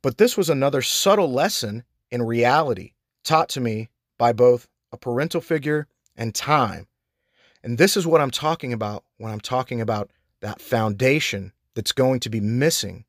But 0.00 0.16
this 0.16 0.36
was 0.36 0.48
another 0.48 0.80
subtle 0.80 1.32
lesson 1.32 1.82
in 2.12 2.22
reality 2.22 2.92
taught 3.24 3.48
to 3.48 3.60
me 3.60 3.88
by 4.16 4.32
both 4.32 4.68
a 4.92 4.96
parental 4.96 5.40
figure 5.40 5.88
and 6.16 6.32
time 6.32 6.86
and 7.62 7.78
this 7.78 7.96
is 7.96 8.06
what 8.06 8.20
I'm 8.20 8.30
talking 8.30 8.72
about 8.72 9.04
when 9.16 9.32
I'm 9.32 9.40
talking 9.40 9.80
about 9.80 10.10
that 10.40 10.60
foundation 10.60 11.52
that's 11.74 11.92
going 11.92 12.20
to 12.20 12.30
be 12.30 12.40
missing 12.40 13.04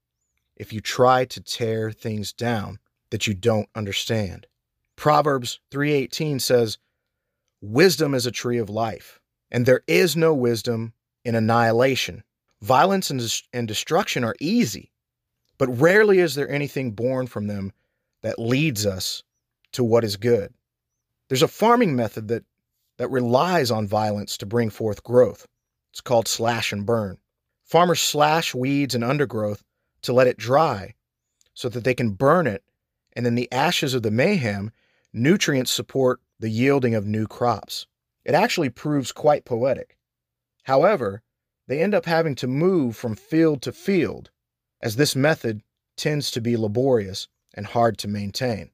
if 0.55 0.73
you 0.73 0.81
try 0.81 1.25
to 1.25 1.41
tear 1.41 1.91
things 1.91 2.33
down 2.33 2.79
that 3.09 3.27
you 3.27 3.33
don't 3.33 3.69
understand. 3.75 4.47
Proverbs 4.95 5.59
3:18 5.71 6.39
says, 6.39 6.77
"Wisdom 7.61 8.13
is 8.13 8.25
a 8.25 8.31
tree 8.31 8.57
of 8.57 8.69
life, 8.69 9.19
and 9.49 9.65
there 9.65 9.83
is 9.87 10.15
no 10.15 10.33
wisdom 10.33 10.93
in 11.23 11.35
annihilation. 11.35 12.23
Violence 12.61 13.09
and, 13.09 13.21
and 13.53 13.67
destruction 13.67 14.23
are 14.23 14.35
easy, 14.39 14.91
but 15.57 15.69
rarely 15.79 16.19
is 16.19 16.35
there 16.35 16.49
anything 16.49 16.91
born 16.91 17.27
from 17.27 17.47
them 17.47 17.71
that 18.21 18.37
leads 18.37 18.85
us 18.85 19.23
to 19.71 19.83
what 19.83 20.03
is 20.03 20.17
good." 20.17 20.53
There's 21.29 21.43
a 21.43 21.47
farming 21.47 21.95
method 21.95 22.27
that 22.27 22.43
that 22.99 23.09
relies 23.09 23.71
on 23.71 23.87
violence 23.87 24.37
to 24.37 24.45
bring 24.45 24.69
forth 24.69 25.03
growth. 25.03 25.47
It's 25.91 26.01
called 26.01 26.27
slash 26.27 26.73
and 26.73 26.85
burn. 26.85 27.17
Farmers 27.63 28.01
slash 28.01 28.53
weeds 28.53 28.93
and 28.93 29.05
undergrowth 29.05 29.63
to 30.01 30.13
let 30.13 30.27
it 30.27 30.37
dry 30.37 30.93
so 31.53 31.69
that 31.69 31.85
they 31.85 31.93
can 31.93 32.11
burn 32.11 32.45
it, 32.45 32.61
and 33.13 33.25
in 33.25 33.35
the 33.35 33.51
ashes 33.53 33.93
of 33.93 34.03
the 34.03 34.11
mayhem, 34.11 34.71
nutrients 35.13 35.71
support 35.71 36.19
the 36.39 36.49
yielding 36.49 36.93
of 36.93 37.05
new 37.05 37.25
crops. 37.25 37.87
It 38.25 38.35
actually 38.35 38.69
proves 38.69 39.13
quite 39.13 39.45
poetic. 39.45 39.97
However, 40.63 41.23
they 41.67 41.81
end 41.81 41.95
up 41.95 42.05
having 42.05 42.35
to 42.35 42.47
move 42.47 42.97
from 42.97 43.15
field 43.15 43.61
to 43.61 43.71
field, 43.71 44.29
as 44.81 44.97
this 44.97 45.15
method 45.15 45.61
tends 45.95 46.31
to 46.31 46.41
be 46.41 46.57
laborious 46.57 47.29
and 47.53 47.65
hard 47.65 47.97
to 47.99 48.07
maintain. 48.09 48.71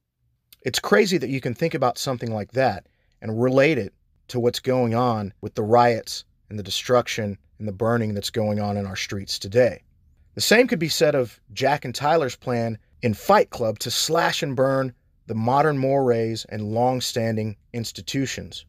It's 0.63 0.79
crazy 0.79 1.19
that 1.19 1.29
you 1.29 1.41
can 1.41 1.53
think 1.53 1.75
about 1.75 1.99
something 1.99 2.33
like 2.33 2.53
that 2.53 2.87
and 3.21 3.41
relate 3.41 3.77
it 3.77 3.93
to 4.27 4.39
what's 4.39 4.59
going 4.59 4.95
on 4.95 5.33
with 5.41 5.55
the 5.55 5.63
riots 5.63 6.25
and 6.49 6.57
the 6.57 6.63
destruction 6.63 7.37
and 7.59 7.67
the 7.67 7.73
burning 7.73 8.13
that's 8.13 8.29
going 8.29 8.59
on 8.59 8.77
in 8.77 8.85
our 8.85 8.95
streets 8.95 9.39
today. 9.39 9.81
The 10.35 10.41
same 10.41 10.67
could 10.67 10.79
be 10.79 10.89
said 10.89 11.15
of 11.15 11.39
Jack 11.53 11.85
and 11.85 11.95
Tyler's 11.95 12.35
plan 12.35 12.77
in 13.01 13.13
Fight 13.13 13.49
Club 13.49 13.79
to 13.79 13.91
slash 13.91 14.43
and 14.43 14.55
burn 14.55 14.93
the 15.27 15.35
modern 15.35 15.77
mores 15.77 16.45
and 16.45 16.73
long 16.73 17.01
standing 17.01 17.55
institutions. 17.73 18.65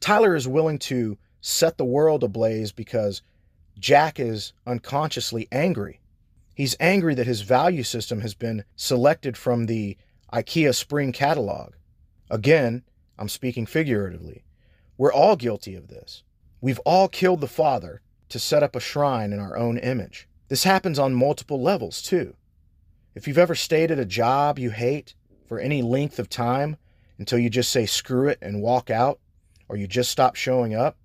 Tyler 0.00 0.36
is 0.36 0.46
willing 0.46 0.78
to 0.78 1.16
set 1.40 1.78
the 1.78 1.84
world 1.84 2.22
ablaze 2.22 2.72
because 2.72 3.22
Jack 3.78 4.20
is 4.20 4.52
unconsciously 4.66 5.48
angry. 5.50 6.00
He's 6.54 6.76
angry 6.80 7.14
that 7.14 7.26
his 7.26 7.42
value 7.42 7.84
system 7.84 8.20
has 8.20 8.34
been 8.34 8.64
selected 8.76 9.36
from 9.36 9.66
the 9.66 9.96
IKEA 10.32 10.74
spring 10.74 11.12
catalog. 11.12 11.72
Again, 12.30 12.82
I'm 13.18 13.28
speaking 13.28 13.64
figuratively. 13.64 14.44
We're 14.98 15.12
all 15.12 15.36
guilty 15.36 15.76
of 15.76 15.86
this. 15.86 16.24
We've 16.60 16.80
all 16.80 17.08
killed 17.08 17.40
the 17.40 17.46
Father 17.46 18.02
to 18.30 18.38
set 18.40 18.64
up 18.64 18.74
a 18.74 18.80
shrine 18.80 19.32
in 19.32 19.38
our 19.38 19.56
own 19.56 19.78
image. 19.78 20.28
This 20.48 20.64
happens 20.64 20.98
on 20.98 21.14
multiple 21.14 21.62
levels, 21.62 22.02
too. 22.02 22.34
If 23.14 23.28
you've 23.28 23.38
ever 23.38 23.54
stayed 23.54 23.92
at 23.92 24.00
a 24.00 24.04
job 24.04 24.58
you 24.58 24.70
hate 24.70 25.14
for 25.46 25.60
any 25.60 25.82
length 25.82 26.18
of 26.18 26.28
time 26.28 26.78
until 27.16 27.38
you 27.38 27.48
just 27.48 27.70
say 27.70 27.86
screw 27.86 28.26
it 28.26 28.38
and 28.42 28.60
walk 28.60 28.90
out, 28.90 29.20
or 29.68 29.76
you 29.76 29.86
just 29.86 30.10
stop 30.10 30.34
showing 30.34 30.74
up, 30.74 30.96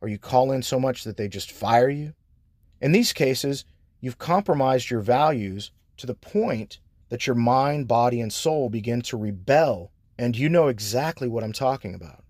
or 0.00 0.06
you 0.06 0.16
call 0.16 0.52
in 0.52 0.62
so 0.62 0.78
much 0.78 1.02
that 1.02 1.16
they 1.16 1.26
just 1.26 1.50
fire 1.50 1.90
you, 1.90 2.14
in 2.80 2.92
these 2.92 3.12
cases, 3.12 3.64
you've 4.00 4.18
compromised 4.18 4.90
your 4.90 5.00
values 5.00 5.72
to 5.96 6.06
the 6.06 6.14
point 6.14 6.78
that 7.08 7.26
your 7.26 7.36
mind, 7.36 7.88
body, 7.88 8.20
and 8.20 8.32
soul 8.32 8.70
begin 8.70 9.02
to 9.02 9.16
rebel, 9.16 9.90
and 10.16 10.36
you 10.36 10.48
know 10.48 10.68
exactly 10.68 11.26
what 11.26 11.42
I'm 11.42 11.52
talking 11.52 11.96
about. 11.96 12.22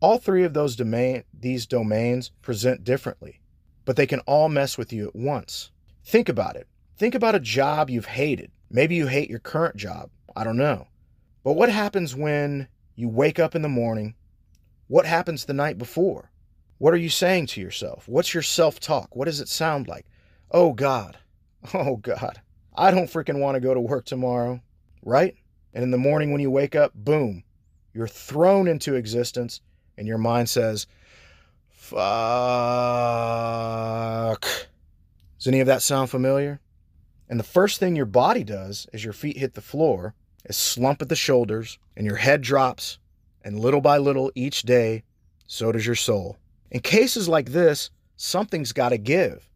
All 0.00 0.16
three 0.16 0.44
of 0.44 0.54
those 0.54 0.76
domain 0.76 1.24
these 1.38 1.66
domains 1.66 2.30
present 2.40 2.84
differently, 2.84 3.40
but 3.84 3.96
they 3.96 4.06
can 4.06 4.20
all 4.20 4.48
mess 4.48 4.78
with 4.78 4.94
you 4.94 5.08
at 5.08 5.14
once. 5.14 5.70
Think 6.04 6.30
about 6.30 6.56
it. 6.56 6.66
Think 6.96 7.14
about 7.14 7.34
a 7.34 7.40
job 7.40 7.90
you've 7.90 8.06
hated. 8.06 8.50
Maybe 8.70 8.94
you 8.94 9.06
hate 9.08 9.28
your 9.28 9.38
current 9.38 9.76
job. 9.76 10.10
I 10.34 10.44
don't 10.44 10.56
know. 10.56 10.86
But 11.44 11.52
what 11.52 11.68
happens 11.68 12.16
when 12.16 12.68
you 12.94 13.08
wake 13.08 13.38
up 13.38 13.54
in 13.54 13.62
the 13.62 13.68
morning? 13.68 14.14
What 14.86 15.06
happens 15.06 15.44
the 15.44 15.52
night 15.52 15.76
before? 15.76 16.30
What 16.78 16.94
are 16.94 16.98
you 16.98 17.10
saying 17.10 17.46
to 17.48 17.60
yourself? 17.60 18.08
What's 18.08 18.32
your 18.32 18.42
self 18.42 18.80
talk? 18.80 19.14
What 19.14 19.26
does 19.26 19.40
it 19.40 19.48
sound 19.48 19.86
like? 19.86 20.06
Oh 20.50 20.72
God. 20.72 21.18
Oh 21.74 21.96
God. 21.96 22.40
I 22.74 22.90
don't 22.90 23.10
freaking 23.10 23.38
want 23.38 23.56
to 23.56 23.60
go 23.60 23.74
to 23.74 23.80
work 23.80 24.06
tomorrow. 24.06 24.62
Right? 25.02 25.36
And 25.74 25.84
in 25.84 25.90
the 25.90 25.98
morning 25.98 26.32
when 26.32 26.40
you 26.40 26.50
wake 26.50 26.74
up, 26.74 26.92
boom, 26.94 27.44
you're 27.92 28.08
thrown 28.08 28.66
into 28.66 28.94
existence 28.94 29.60
and 30.00 30.08
your 30.08 30.18
mind 30.18 30.48
says, 30.48 30.86
fuck. 31.68 32.00
Does 35.38 35.46
any 35.46 35.60
of 35.60 35.66
that 35.66 35.82
sound 35.82 36.08
familiar? 36.08 36.58
And 37.28 37.38
the 37.38 37.44
first 37.44 37.78
thing 37.78 37.94
your 37.94 38.06
body 38.06 38.42
does 38.42 38.86
as 38.94 39.04
your 39.04 39.12
feet 39.12 39.36
hit 39.36 39.52
the 39.52 39.60
floor 39.60 40.14
is 40.46 40.56
slump 40.56 41.02
at 41.02 41.10
the 41.10 41.14
shoulders 41.14 41.78
and 41.98 42.06
your 42.06 42.16
head 42.16 42.40
drops, 42.40 42.98
and 43.44 43.60
little 43.60 43.82
by 43.82 43.98
little 43.98 44.32
each 44.34 44.62
day, 44.62 45.02
so 45.46 45.70
does 45.70 45.84
your 45.84 45.94
soul. 45.94 46.38
In 46.70 46.80
cases 46.80 47.28
like 47.28 47.50
this, 47.50 47.90
something's 48.16 48.72
got 48.72 48.88
to 48.88 48.98
give. 48.98 49.50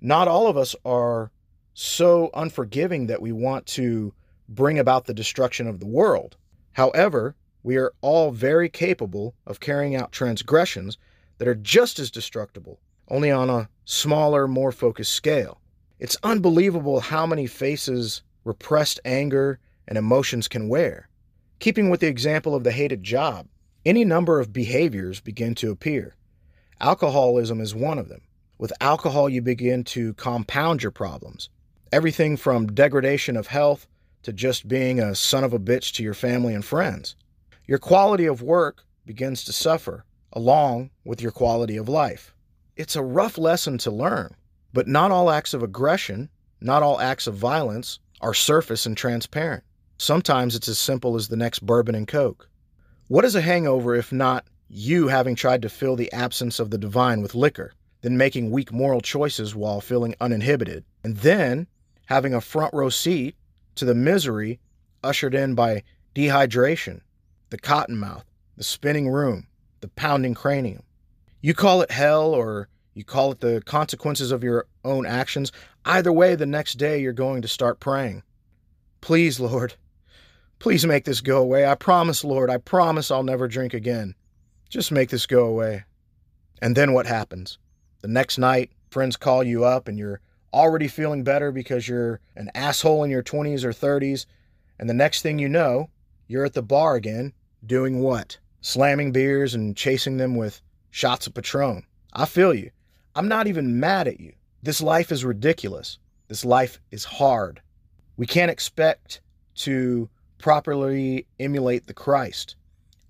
Not 0.00 0.26
all 0.26 0.46
of 0.46 0.56
us 0.56 0.74
are 0.86 1.30
so 1.74 2.30
unforgiving 2.32 3.08
that 3.08 3.20
we 3.20 3.32
want 3.32 3.66
to 3.66 4.14
bring 4.48 4.78
about 4.78 5.04
the 5.04 5.12
destruction 5.12 5.66
of 5.66 5.80
the 5.80 5.86
world. 5.86 6.38
However, 6.72 7.36
we 7.62 7.76
are 7.76 7.92
all 8.00 8.30
very 8.30 8.68
capable 8.68 9.34
of 9.46 9.60
carrying 9.60 9.94
out 9.94 10.12
transgressions 10.12 10.98
that 11.38 11.48
are 11.48 11.54
just 11.54 11.98
as 11.98 12.10
destructible, 12.10 12.80
only 13.08 13.30
on 13.30 13.50
a 13.50 13.68
smaller, 13.84 14.46
more 14.46 14.72
focused 14.72 15.12
scale. 15.12 15.60
It's 15.98 16.16
unbelievable 16.22 17.00
how 17.00 17.26
many 17.26 17.46
faces 17.46 18.22
repressed 18.44 19.00
anger 19.04 19.58
and 19.86 19.98
emotions 19.98 20.48
can 20.48 20.68
wear. 20.68 21.08
Keeping 21.58 21.90
with 21.90 22.00
the 22.00 22.06
example 22.06 22.54
of 22.54 22.64
the 22.64 22.72
hated 22.72 23.02
job, 23.02 23.46
any 23.84 24.04
number 24.04 24.40
of 24.40 24.52
behaviors 24.52 25.20
begin 25.20 25.54
to 25.56 25.70
appear. 25.70 26.16
Alcoholism 26.80 27.60
is 27.60 27.74
one 27.74 27.98
of 27.98 28.08
them. 28.08 28.22
With 28.56 28.72
alcohol, 28.80 29.28
you 29.28 29.42
begin 29.42 29.84
to 29.84 30.14
compound 30.14 30.82
your 30.82 30.92
problems. 30.92 31.50
Everything 31.92 32.36
from 32.36 32.72
degradation 32.72 33.36
of 33.36 33.46
health 33.48 33.86
to 34.22 34.32
just 34.32 34.68
being 34.68 35.00
a 35.00 35.14
son 35.14 35.44
of 35.44 35.52
a 35.52 35.58
bitch 35.58 35.94
to 35.94 36.02
your 36.02 36.14
family 36.14 36.54
and 36.54 36.64
friends. 36.64 37.16
Your 37.70 37.78
quality 37.78 38.26
of 38.26 38.42
work 38.42 38.84
begins 39.06 39.44
to 39.44 39.52
suffer, 39.52 40.04
along 40.32 40.90
with 41.04 41.22
your 41.22 41.30
quality 41.30 41.76
of 41.76 41.88
life. 41.88 42.34
It's 42.74 42.96
a 42.96 43.02
rough 43.04 43.38
lesson 43.38 43.78
to 43.78 43.92
learn, 43.92 44.34
but 44.72 44.88
not 44.88 45.12
all 45.12 45.30
acts 45.30 45.54
of 45.54 45.62
aggression, 45.62 46.30
not 46.60 46.82
all 46.82 47.00
acts 47.00 47.28
of 47.28 47.36
violence 47.36 48.00
are 48.20 48.34
surface 48.34 48.86
and 48.86 48.96
transparent. 48.96 49.62
Sometimes 49.98 50.56
it's 50.56 50.66
as 50.66 50.80
simple 50.80 51.14
as 51.14 51.28
the 51.28 51.36
next 51.36 51.60
bourbon 51.60 51.94
and 51.94 52.08
coke. 52.08 52.48
What 53.06 53.24
is 53.24 53.36
a 53.36 53.40
hangover 53.40 53.94
if 53.94 54.10
not 54.10 54.46
you 54.68 55.06
having 55.06 55.36
tried 55.36 55.62
to 55.62 55.68
fill 55.68 55.94
the 55.94 56.12
absence 56.12 56.58
of 56.58 56.70
the 56.70 56.78
divine 56.78 57.22
with 57.22 57.36
liquor, 57.36 57.72
then 58.00 58.16
making 58.16 58.50
weak 58.50 58.72
moral 58.72 59.00
choices 59.00 59.54
while 59.54 59.80
feeling 59.80 60.16
uninhibited, 60.20 60.84
and 61.04 61.18
then 61.18 61.68
having 62.06 62.34
a 62.34 62.40
front 62.40 62.74
row 62.74 62.88
seat 62.88 63.36
to 63.76 63.84
the 63.84 63.94
misery 63.94 64.58
ushered 65.04 65.36
in 65.36 65.54
by 65.54 65.84
dehydration, 66.16 67.02
the 67.50 67.58
cotton 67.58 67.98
mouth, 67.98 68.24
the 68.56 68.64
spinning 68.64 69.08
room, 69.08 69.46
the 69.80 69.88
pounding 69.88 70.34
cranium. 70.34 70.82
You 71.40 71.54
call 71.54 71.82
it 71.82 71.90
hell 71.90 72.34
or 72.34 72.68
you 72.94 73.04
call 73.04 73.32
it 73.32 73.40
the 73.40 73.62
consequences 73.64 74.32
of 74.32 74.42
your 74.42 74.66
own 74.84 75.06
actions. 75.06 75.52
Either 75.84 76.12
way, 76.12 76.34
the 76.34 76.46
next 76.46 76.74
day 76.74 77.00
you're 77.00 77.12
going 77.12 77.42
to 77.42 77.48
start 77.48 77.80
praying. 77.80 78.22
Please, 79.00 79.40
Lord, 79.40 79.74
please 80.58 80.84
make 80.86 81.04
this 81.04 81.20
go 81.20 81.38
away. 81.38 81.66
I 81.66 81.74
promise, 81.74 82.24
Lord, 82.24 82.50
I 82.50 82.58
promise 82.58 83.10
I'll 83.10 83.22
never 83.22 83.48
drink 83.48 83.74
again. 83.74 84.14
Just 84.68 84.92
make 84.92 85.10
this 85.10 85.26
go 85.26 85.46
away. 85.46 85.84
And 86.60 86.76
then 86.76 86.92
what 86.92 87.06
happens? 87.06 87.58
The 88.02 88.08
next 88.08 88.38
night, 88.38 88.70
friends 88.90 89.16
call 89.16 89.42
you 89.42 89.64
up 89.64 89.88
and 89.88 89.98
you're 89.98 90.20
already 90.52 90.88
feeling 90.88 91.24
better 91.24 91.52
because 91.52 91.88
you're 91.88 92.20
an 92.36 92.50
asshole 92.54 93.04
in 93.04 93.10
your 93.10 93.22
20s 93.22 93.64
or 93.64 93.72
30s. 93.72 94.26
And 94.78 94.88
the 94.88 94.94
next 94.94 95.22
thing 95.22 95.38
you 95.38 95.48
know, 95.48 95.90
you're 96.26 96.44
at 96.44 96.54
the 96.54 96.62
bar 96.62 96.94
again, 96.94 97.32
doing 97.64 98.00
what? 98.00 98.38
Slamming 98.60 99.12
beers 99.12 99.54
and 99.54 99.76
chasing 99.76 100.16
them 100.16 100.36
with 100.36 100.60
shots 100.90 101.26
of 101.26 101.34
Patron. 101.34 101.84
I 102.12 102.26
feel 102.26 102.52
you. 102.54 102.70
I'm 103.14 103.28
not 103.28 103.46
even 103.46 103.80
mad 103.80 104.08
at 104.08 104.20
you. 104.20 104.32
This 104.62 104.80
life 104.80 105.10
is 105.10 105.24
ridiculous. 105.24 105.98
This 106.28 106.44
life 106.44 106.80
is 106.90 107.04
hard. 107.04 107.60
We 108.16 108.26
can't 108.26 108.50
expect 108.50 109.20
to 109.56 110.08
properly 110.38 111.26
emulate 111.38 111.86
the 111.86 111.94
Christ. 111.94 112.56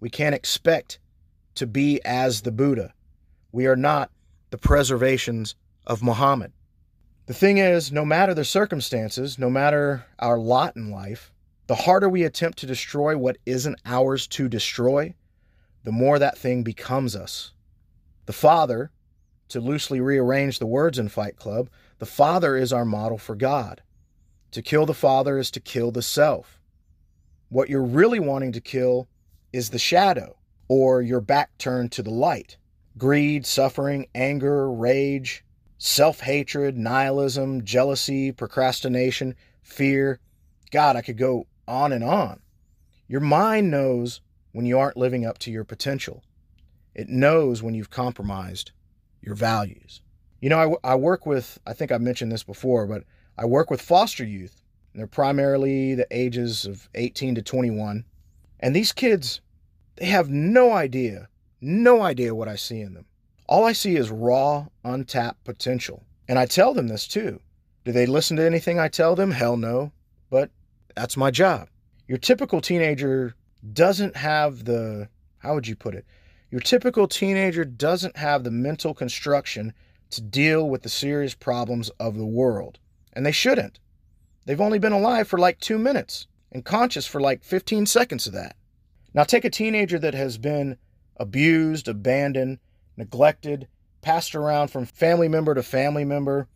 We 0.00 0.10
can't 0.10 0.34
expect 0.34 0.98
to 1.56 1.66
be 1.66 2.00
as 2.04 2.42
the 2.42 2.52
Buddha. 2.52 2.94
We 3.52 3.66
are 3.66 3.76
not 3.76 4.10
the 4.50 4.58
preservations 4.58 5.54
of 5.86 6.02
Muhammad. 6.02 6.52
The 7.26 7.34
thing 7.34 7.58
is, 7.58 7.92
no 7.92 8.04
matter 8.04 8.34
the 8.34 8.44
circumstances, 8.44 9.38
no 9.38 9.50
matter 9.50 10.06
our 10.18 10.38
lot 10.38 10.76
in 10.76 10.90
life, 10.90 11.32
the 11.70 11.76
harder 11.76 12.08
we 12.08 12.24
attempt 12.24 12.58
to 12.58 12.66
destroy 12.66 13.16
what 13.16 13.38
isn't 13.46 13.80
ours 13.86 14.26
to 14.26 14.48
destroy, 14.48 15.14
the 15.84 15.92
more 15.92 16.18
that 16.18 16.36
thing 16.36 16.64
becomes 16.64 17.14
us. 17.14 17.52
The 18.26 18.32
Father, 18.32 18.90
to 19.50 19.60
loosely 19.60 20.00
rearrange 20.00 20.58
the 20.58 20.66
words 20.66 20.98
in 20.98 21.08
Fight 21.08 21.36
Club, 21.36 21.70
the 22.00 22.06
Father 22.06 22.56
is 22.56 22.72
our 22.72 22.84
model 22.84 23.18
for 23.18 23.36
God. 23.36 23.82
To 24.50 24.62
kill 24.62 24.84
the 24.84 24.94
Father 24.94 25.38
is 25.38 25.48
to 25.52 25.60
kill 25.60 25.92
the 25.92 26.02
self. 26.02 26.58
What 27.50 27.70
you're 27.70 27.84
really 27.84 28.18
wanting 28.18 28.50
to 28.50 28.60
kill 28.60 29.06
is 29.52 29.70
the 29.70 29.78
shadow 29.78 30.38
or 30.66 31.00
your 31.00 31.20
back 31.20 31.56
turned 31.56 31.92
to 31.92 32.02
the 32.02 32.10
light. 32.10 32.56
Greed, 32.98 33.46
suffering, 33.46 34.08
anger, 34.12 34.68
rage, 34.72 35.44
self 35.78 36.18
hatred, 36.18 36.76
nihilism, 36.76 37.64
jealousy, 37.64 38.32
procrastination, 38.32 39.36
fear. 39.62 40.18
God, 40.72 40.96
I 40.96 41.02
could 41.02 41.16
go 41.16 41.46
on 41.70 41.92
and 41.92 42.04
on. 42.04 42.40
Your 43.08 43.20
mind 43.20 43.70
knows 43.70 44.20
when 44.52 44.66
you 44.66 44.78
aren't 44.78 44.96
living 44.96 45.24
up 45.24 45.38
to 45.38 45.50
your 45.50 45.64
potential, 45.64 46.22
it 46.94 47.08
knows 47.08 47.62
when 47.62 47.74
you've 47.74 47.90
compromised 47.90 48.72
your 49.22 49.34
values. 49.34 50.00
You 50.40 50.48
know, 50.50 50.78
I, 50.84 50.92
I 50.92 50.94
work 50.96 51.24
with, 51.24 51.58
I 51.66 51.72
think 51.72 51.92
I've 51.92 52.00
mentioned 52.00 52.32
this 52.32 52.42
before, 52.42 52.86
but 52.86 53.04
I 53.38 53.44
work 53.44 53.70
with 53.70 53.80
foster 53.80 54.24
youth. 54.24 54.60
And 54.92 55.00
they're 55.00 55.06
primarily 55.06 55.94
the 55.94 56.06
ages 56.10 56.64
of 56.64 56.88
18 56.94 57.36
to 57.36 57.42
21. 57.42 58.04
And 58.58 58.74
these 58.74 58.92
kids, 58.92 59.40
they 59.96 60.06
have 60.06 60.28
no 60.28 60.72
idea, 60.72 61.28
no 61.60 62.02
idea 62.02 62.34
what 62.34 62.48
I 62.48 62.56
see 62.56 62.80
in 62.80 62.94
them. 62.94 63.06
All 63.46 63.64
I 63.64 63.72
see 63.72 63.96
is 63.96 64.10
raw, 64.10 64.66
untapped 64.84 65.44
potential. 65.44 66.04
And 66.26 66.38
I 66.38 66.46
tell 66.46 66.74
them 66.74 66.88
this 66.88 67.06
too. 67.06 67.40
Do 67.84 67.92
they 67.92 68.06
listen 68.06 68.36
to 68.36 68.44
anything 68.44 68.78
I 68.78 68.88
tell 68.88 69.14
them? 69.14 69.30
Hell 69.30 69.56
no. 69.56 69.92
But 70.28 70.50
that's 70.94 71.16
my 71.16 71.30
job. 71.30 71.68
Your 72.06 72.18
typical 72.18 72.60
teenager 72.60 73.34
doesn't 73.72 74.16
have 74.16 74.64
the, 74.64 75.08
how 75.38 75.54
would 75.54 75.66
you 75.66 75.76
put 75.76 75.94
it? 75.94 76.04
Your 76.50 76.60
typical 76.60 77.06
teenager 77.06 77.64
doesn't 77.64 78.16
have 78.16 78.42
the 78.42 78.50
mental 78.50 78.94
construction 78.94 79.72
to 80.10 80.20
deal 80.20 80.68
with 80.68 80.82
the 80.82 80.88
serious 80.88 81.34
problems 81.34 81.88
of 82.00 82.16
the 82.16 82.26
world. 82.26 82.78
And 83.12 83.24
they 83.24 83.32
shouldn't. 83.32 83.78
They've 84.46 84.60
only 84.60 84.78
been 84.78 84.92
alive 84.92 85.28
for 85.28 85.38
like 85.38 85.60
two 85.60 85.78
minutes 85.78 86.26
and 86.50 86.64
conscious 86.64 87.06
for 87.06 87.20
like 87.20 87.44
15 87.44 87.86
seconds 87.86 88.26
of 88.26 88.32
that. 88.32 88.56
Now, 89.14 89.24
take 89.24 89.44
a 89.44 89.50
teenager 89.50 89.98
that 89.98 90.14
has 90.14 90.38
been 90.38 90.76
abused, 91.16 91.88
abandoned, 91.88 92.58
neglected, 92.96 93.68
passed 94.02 94.34
around 94.34 94.68
from 94.68 94.86
family 94.86 95.28
member 95.28 95.54
to 95.54 95.62
family 95.62 96.04
member, 96.04 96.48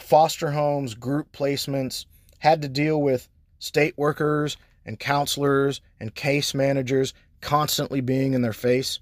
foster 0.00 0.52
homes, 0.52 0.94
group 0.94 1.32
placements, 1.32 2.06
had 2.38 2.62
to 2.62 2.68
deal 2.68 3.00
with 3.00 3.28
state 3.58 3.94
workers 3.96 4.56
and 4.84 4.98
counselors 4.98 5.80
and 6.00 6.14
case 6.14 6.54
managers 6.54 7.14
constantly 7.40 8.00
being 8.00 8.34
in 8.34 8.42
their 8.42 8.52
face. 8.52 9.00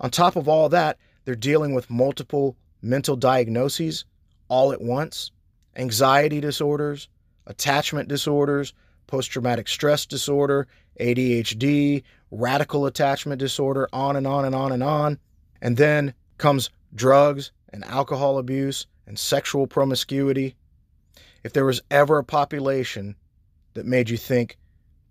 On 0.00 0.10
top 0.10 0.36
of 0.36 0.48
all 0.48 0.68
that, 0.70 0.98
they're 1.24 1.34
dealing 1.34 1.74
with 1.74 1.90
multiple 1.90 2.56
mental 2.82 3.16
diagnoses 3.16 4.04
all 4.48 4.72
at 4.72 4.82
once 4.82 5.30
anxiety 5.76 6.40
disorders, 6.40 7.08
attachment 7.46 8.08
disorders, 8.08 8.72
post 9.06 9.30
traumatic 9.30 9.68
stress 9.68 10.06
disorder, 10.06 10.68
ADHD, 11.00 12.02
radical 12.30 12.86
attachment 12.86 13.40
disorder, 13.40 13.88
on 13.92 14.16
and 14.16 14.26
on 14.26 14.44
and 14.44 14.54
on 14.54 14.72
and 14.72 14.82
on. 14.82 15.18
And 15.60 15.76
then 15.76 16.14
comes 16.38 16.70
drugs 16.94 17.50
and 17.70 17.84
alcohol 17.84 18.38
abuse 18.38 18.86
and 19.06 19.18
sexual 19.18 19.66
promiscuity. 19.66 20.54
If 21.42 21.52
there 21.52 21.64
was 21.64 21.82
ever 21.90 22.18
a 22.18 22.24
population 22.24 23.16
that 23.74 23.86
made 23.86 24.08
you 24.08 24.16
think, 24.16 24.56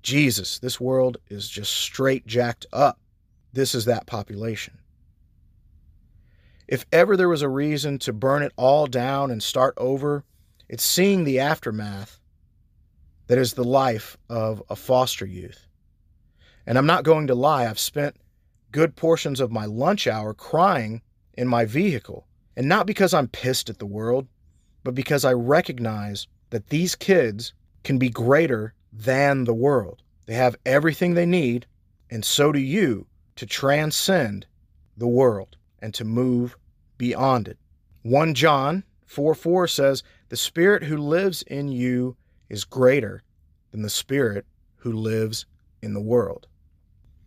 Jesus, 0.01 0.59
this 0.59 0.79
world 0.79 1.17
is 1.29 1.47
just 1.47 1.71
straight 1.71 2.25
jacked 2.27 2.65
up, 2.73 2.99
this 3.53 3.73
is 3.75 3.85
that 3.85 4.07
population. 4.07 4.77
If 6.67 6.85
ever 6.91 7.15
there 7.15 7.29
was 7.29 7.41
a 7.41 7.49
reason 7.49 7.99
to 7.99 8.13
burn 8.13 8.41
it 8.41 8.51
all 8.57 8.87
down 8.87 9.31
and 9.31 9.43
start 9.43 9.73
over, 9.77 10.23
it's 10.69 10.83
seeing 10.83 11.23
the 11.23 11.39
aftermath 11.39 12.19
that 13.27 13.37
is 13.37 13.53
the 13.53 13.63
life 13.63 14.17
of 14.29 14.63
a 14.69 14.75
foster 14.75 15.25
youth. 15.25 15.67
And 16.65 16.77
I'm 16.77 16.85
not 16.85 17.03
going 17.03 17.27
to 17.27 17.35
lie, 17.35 17.67
I've 17.67 17.79
spent 17.79 18.15
good 18.71 18.95
portions 18.95 19.39
of 19.39 19.51
my 19.51 19.65
lunch 19.65 20.07
hour 20.07 20.33
crying 20.33 21.01
in 21.35 21.47
my 21.47 21.65
vehicle. 21.65 22.25
And 22.55 22.67
not 22.67 22.87
because 22.87 23.13
I'm 23.13 23.27
pissed 23.27 23.69
at 23.69 23.79
the 23.79 23.85
world, 23.85 24.27
but 24.83 24.95
because 24.95 25.25
I 25.25 25.33
recognize 25.33 26.27
that 26.49 26.69
these 26.69 26.95
kids 26.95 27.53
can 27.83 27.97
be 27.97 28.09
greater 28.09 28.73
than 28.91 29.43
the 29.43 29.53
world. 29.53 30.01
They 30.25 30.35
have 30.35 30.55
everything 30.65 31.13
they 31.13 31.25
need, 31.25 31.65
and 32.09 32.23
so 32.23 32.51
do 32.51 32.59
you, 32.59 33.07
to 33.35 33.45
transcend 33.45 34.45
the 34.97 35.07
world 35.07 35.57
and 35.79 35.93
to 35.95 36.05
move 36.05 36.55
beyond 36.97 37.47
it. 37.47 37.57
1 38.03 38.33
John 38.33 38.83
4 39.05 39.35
4 39.35 39.67
says, 39.67 40.03
The 40.29 40.37
Spirit 40.37 40.83
who 40.83 40.97
lives 40.97 41.41
in 41.43 41.67
you 41.67 42.15
is 42.49 42.63
greater 42.63 43.23
than 43.71 43.81
the 43.81 43.89
spirit 43.89 44.45
who 44.77 44.93
lives 44.93 45.45
in 45.81 45.93
the 45.93 46.01
world. 46.01 46.47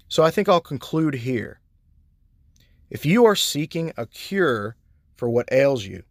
So 0.09 0.23
I 0.23 0.31
think 0.31 0.49
I'll 0.49 0.61
conclude 0.61 1.15
here. 1.15 1.61
If 2.91 3.05
you 3.05 3.25
are 3.25 3.35
seeking 3.35 3.93
a 3.97 4.07
cure 4.07 4.77
for 5.17 5.29
what 5.29 5.51
ails 5.51 5.85
you, 5.85 6.05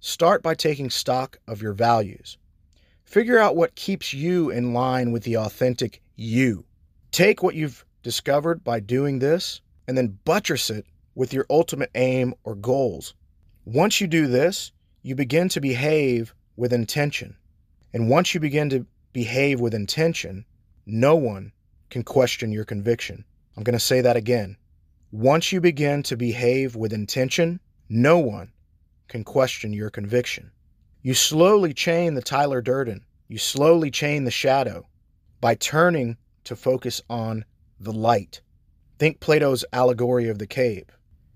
start 0.00 0.42
by 0.42 0.54
taking 0.54 0.88
stock 0.88 1.36
of 1.46 1.60
your 1.60 1.74
values. 1.74 2.38
Figure 3.04 3.38
out 3.38 3.56
what 3.56 3.76
keeps 3.76 4.12
you 4.12 4.50
in 4.50 4.72
line 4.72 5.12
with 5.12 5.22
the 5.22 5.36
authentic 5.36 6.02
you. 6.16 6.64
Take 7.12 7.42
what 7.42 7.54
you've 7.54 7.84
discovered 8.02 8.64
by 8.64 8.80
doing 8.80 9.18
this 9.18 9.60
and 9.86 9.96
then 9.96 10.18
buttress 10.24 10.70
it 10.70 10.86
with 11.14 11.32
your 11.32 11.46
ultimate 11.48 11.90
aim 11.94 12.34
or 12.44 12.54
goals. 12.54 13.14
Once 13.64 14.00
you 14.00 14.06
do 14.06 14.26
this, 14.26 14.72
you 15.02 15.14
begin 15.14 15.48
to 15.50 15.60
behave 15.60 16.34
with 16.56 16.72
intention. 16.72 17.36
And 17.92 18.08
once 18.08 18.34
you 18.34 18.40
begin 18.40 18.70
to 18.70 18.86
behave 19.12 19.60
with 19.60 19.74
intention, 19.74 20.44
no 20.86 21.14
one 21.14 21.52
can 21.90 22.02
question 22.02 22.50
your 22.50 22.64
conviction. 22.64 23.24
I'm 23.56 23.62
going 23.62 23.78
to 23.78 23.80
say 23.84 24.00
that 24.00 24.16
again. 24.16 24.56
Once 25.12 25.52
you 25.52 25.60
begin 25.60 26.02
to 26.04 26.16
behave 26.16 26.74
with 26.74 26.92
intention, 26.92 27.60
no 27.88 28.18
one 28.18 28.50
can 29.08 29.22
question 29.22 29.72
your 29.72 29.90
conviction. 29.90 30.50
You 31.06 31.12
slowly 31.12 31.74
chain 31.74 32.14
the 32.14 32.22
Tyler 32.22 32.62
Durden. 32.62 33.04
You 33.28 33.36
slowly 33.36 33.90
chain 33.90 34.24
the 34.24 34.30
shadow 34.30 34.86
by 35.38 35.54
turning 35.54 36.16
to 36.44 36.56
focus 36.56 37.02
on 37.10 37.44
the 37.78 37.92
light. 37.92 38.40
Think 38.98 39.20
Plato's 39.20 39.66
allegory 39.70 40.30
of 40.30 40.38
the 40.38 40.46
cave. 40.46 40.86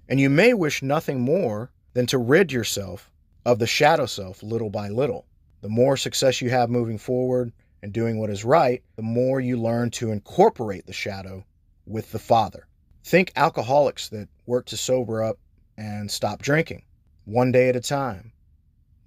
And 0.09 0.18
you 0.18 0.31
may 0.31 0.54
wish 0.54 0.83
nothing 0.83 1.20
more 1.20 1.70
than 1.92 2.07
to 2.07 2.16
rid 2.16 2.50
yourself 2.50 3.11
of 3.44 3.59
the 3.59 3.66
shadow 3.66 4.07
self 4.07 4.42
little 4.42 4.70
by 4.70 4.88
little. 4.88 5.26
The 5.61 5.68
more 5.68 5.98
success 5.98 6.40
you 6.40 6.48
have 6.48 6.70
moving 6.70 6.96
forward 6.96 7.52
and 7.83 7.92
doing 7.92 8.18
what 8.18 8.31
is 8.31 8.46
right, 8.46 8.83
the 8.96 9.02
more 9.02 9.38
you 9.38 9.61
learn 9.61 9.90
to 9.90 10.12
incorporate 10.12 10.87
the 10.87 10.94
shadow 10.94 11.44
with 11.85 12.11
the 12.11 12.18
Father. 12.18 12.66
Think 13.04 13.33
alcoholics 13.37 14.09
that 14.09 14.31
work 14.46 14.64
to 14.68 14.78
sober 14.78 15.22
up 15.22 15.38
and 15.76 16.11
stop 16.11 16.40
drinking, 16.40 16.85
one 17.26 17.52
day 17.52 17.68
at 17.68 17.76
a 17.76 17.83
time, 17.83 18.33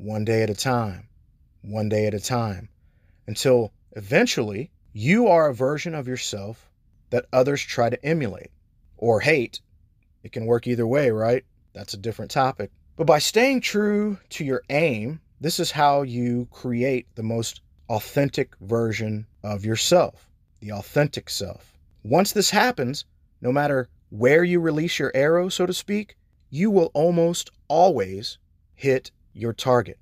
one 0.02 0.26
day 0.26 0.42
at 0.42 0.50
a 0.50 0.56
time, 0.56 1.08
one 1.62 1.88
day 1.88 2.08
at 2.08 2.16
a 2.16 2.20
time, 2.20 2.68
until 3.28 3.72
eventually 3.92 4.72
you 4.94 5.28
are 5.28 5.50
a 5.50 5.54
version 5.54 5.94
of 5.94 6.08
yourself 6.08 6.72
that 7.12 7.28
others 7.32 7.62
try 7.62 7.88
to 7.88 8.04
emulate 8.04 8.50
or 8.98 9.20
hate. 9.20 9.62
It 10.24 10.32
can 10.32 10.48
work 10.48 10.66
either 10.66 10.88
way, 10.88 11.12
right? 11.12 11.46
That's 11.74 11.94
a 11.94 11.98
different 11.98 12.32
topic. 12.32 12.72
But 12.98 13.06
by 13.06 13.20
staying 13.20 13.62
true 13.62 14.18
to 14.30 14.44
your 14.44 14.64
aim, 14.72 15.22
this 15.40 15.60
is 15.60 15.70
how 15.70 16.02
you 16.02 16.48
create 16.52 17.08
the 17.14 17.24
most 17.24 17.62
authentic 17.88 18.56
version 18.60 19.28
of 19.44 19.64
yourself, 19.64 20.28
the 20.62 20.72
authentic 20.72 21.30
self. 21.30 21.78
Once 22.04 22.32
this 22.32 22.50
happens, 22.50 23.06
no 23.40 23.52
matter 23.52 23.88
where 24.10 24.44
you 24.44 24.60
release 24.60 24.98
your 24.98 25.12
arrow, 25.14 25.48
so 25.48 25.68
to 25.68 25.74
speak, 25.74 26.16
you 26.50 26.72
will 26.72 26.90
almost 26.96 27.52
always 27.68 28.40
hit 28.74 29.12
your 29.34 29.54
target. 29.54 29.98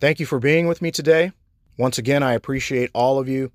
Thank 0.00 0.20
you 0.20 0.26
for 0.26 0.38
being 0.38 0.66
with 0.66 0.82
me 0.82 0.90
today. 0.90 1.32
Once 1.78 1.98
again, 1.98 2.22
I 2.22 2.34
appreciate 2.34 2.90
all 2.94 3.18
of 3.18 3.28
you. 3.28 3.50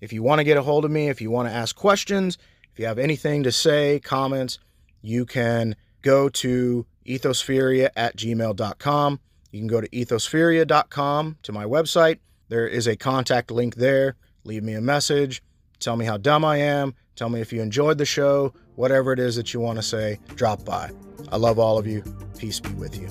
If 0.00 0.12
you 0.12 0.22
want 0.22 0.38
to 0.38 0.44
get 0.44 0.56
a 0.56 0.62
hold 0.62 0.84
of 0.84 0.90
me, 0.90 1.08
if 1.08 1.20
you 1.20 1.30
want 1.30 1.48
to 1.48 1.54
ask 1.54 1.74
questions, 1.74 2.38
if 2.72 2.78
you 2.78 2.86
have 2.86 2.98
anything 2.98 3.42
to 3.42 3.52
say, 3.52 4.00
comments, 4.00 4.58
you 5.02 5.26
can 5.26 5.76
go 6.02 6.28
to 6.28 6.86
ethospheria 7.06 7.90
at 7.96 8.16
gmail.com. 8.16 9.20
You 9.50 9.60
can 9.60 9.66
go 9.66 9.80
to 9.80 9.88
ethospheria.com 9.88 11.38
to 11.42 11.52
my 11.52 11.64
website. 11.64 12.18
There 12.48 12.66
is 12.66 12.86
a 12.86 12.96
contact 12.96 13.50
link 13.50 13.74
there. 13.74 14.16
Leave 14.44 14.62
me 14.62 14.74
a 14.74 14.80
message. 14.80 15.42
Tell 15.80 15.96
me 15.96 16.04
how 16.04 16.16
dumb 16.16 16.44
I 16.44 16.58
am. 16.58 16.94
Tell 17.16 17.28
me 17.28 17.40
if 17.40 17.52
you 17.52 17.60
enjoyed 17.60 17.98
the 17.98 18.06
show. 18.06 18.52
Whatever 18.76 19.12
it 19.12 19.18
is 19.18 19.36
that 19.36 19.52
you 19.52 19.60
want 19.60 19.78
to 19.78 19.82
say, 19.82 20.20
drop 20.36 20.64
by. 20.64 20.90
I 21.32 21.36
love 21.36 21.58
all 21.58 21.78
of 21.78 21.86
you. 21.86 22.02
Peace 22.38 22.60
be 22.60 22.70
with 22.70 22.96
you. 22.96 23.08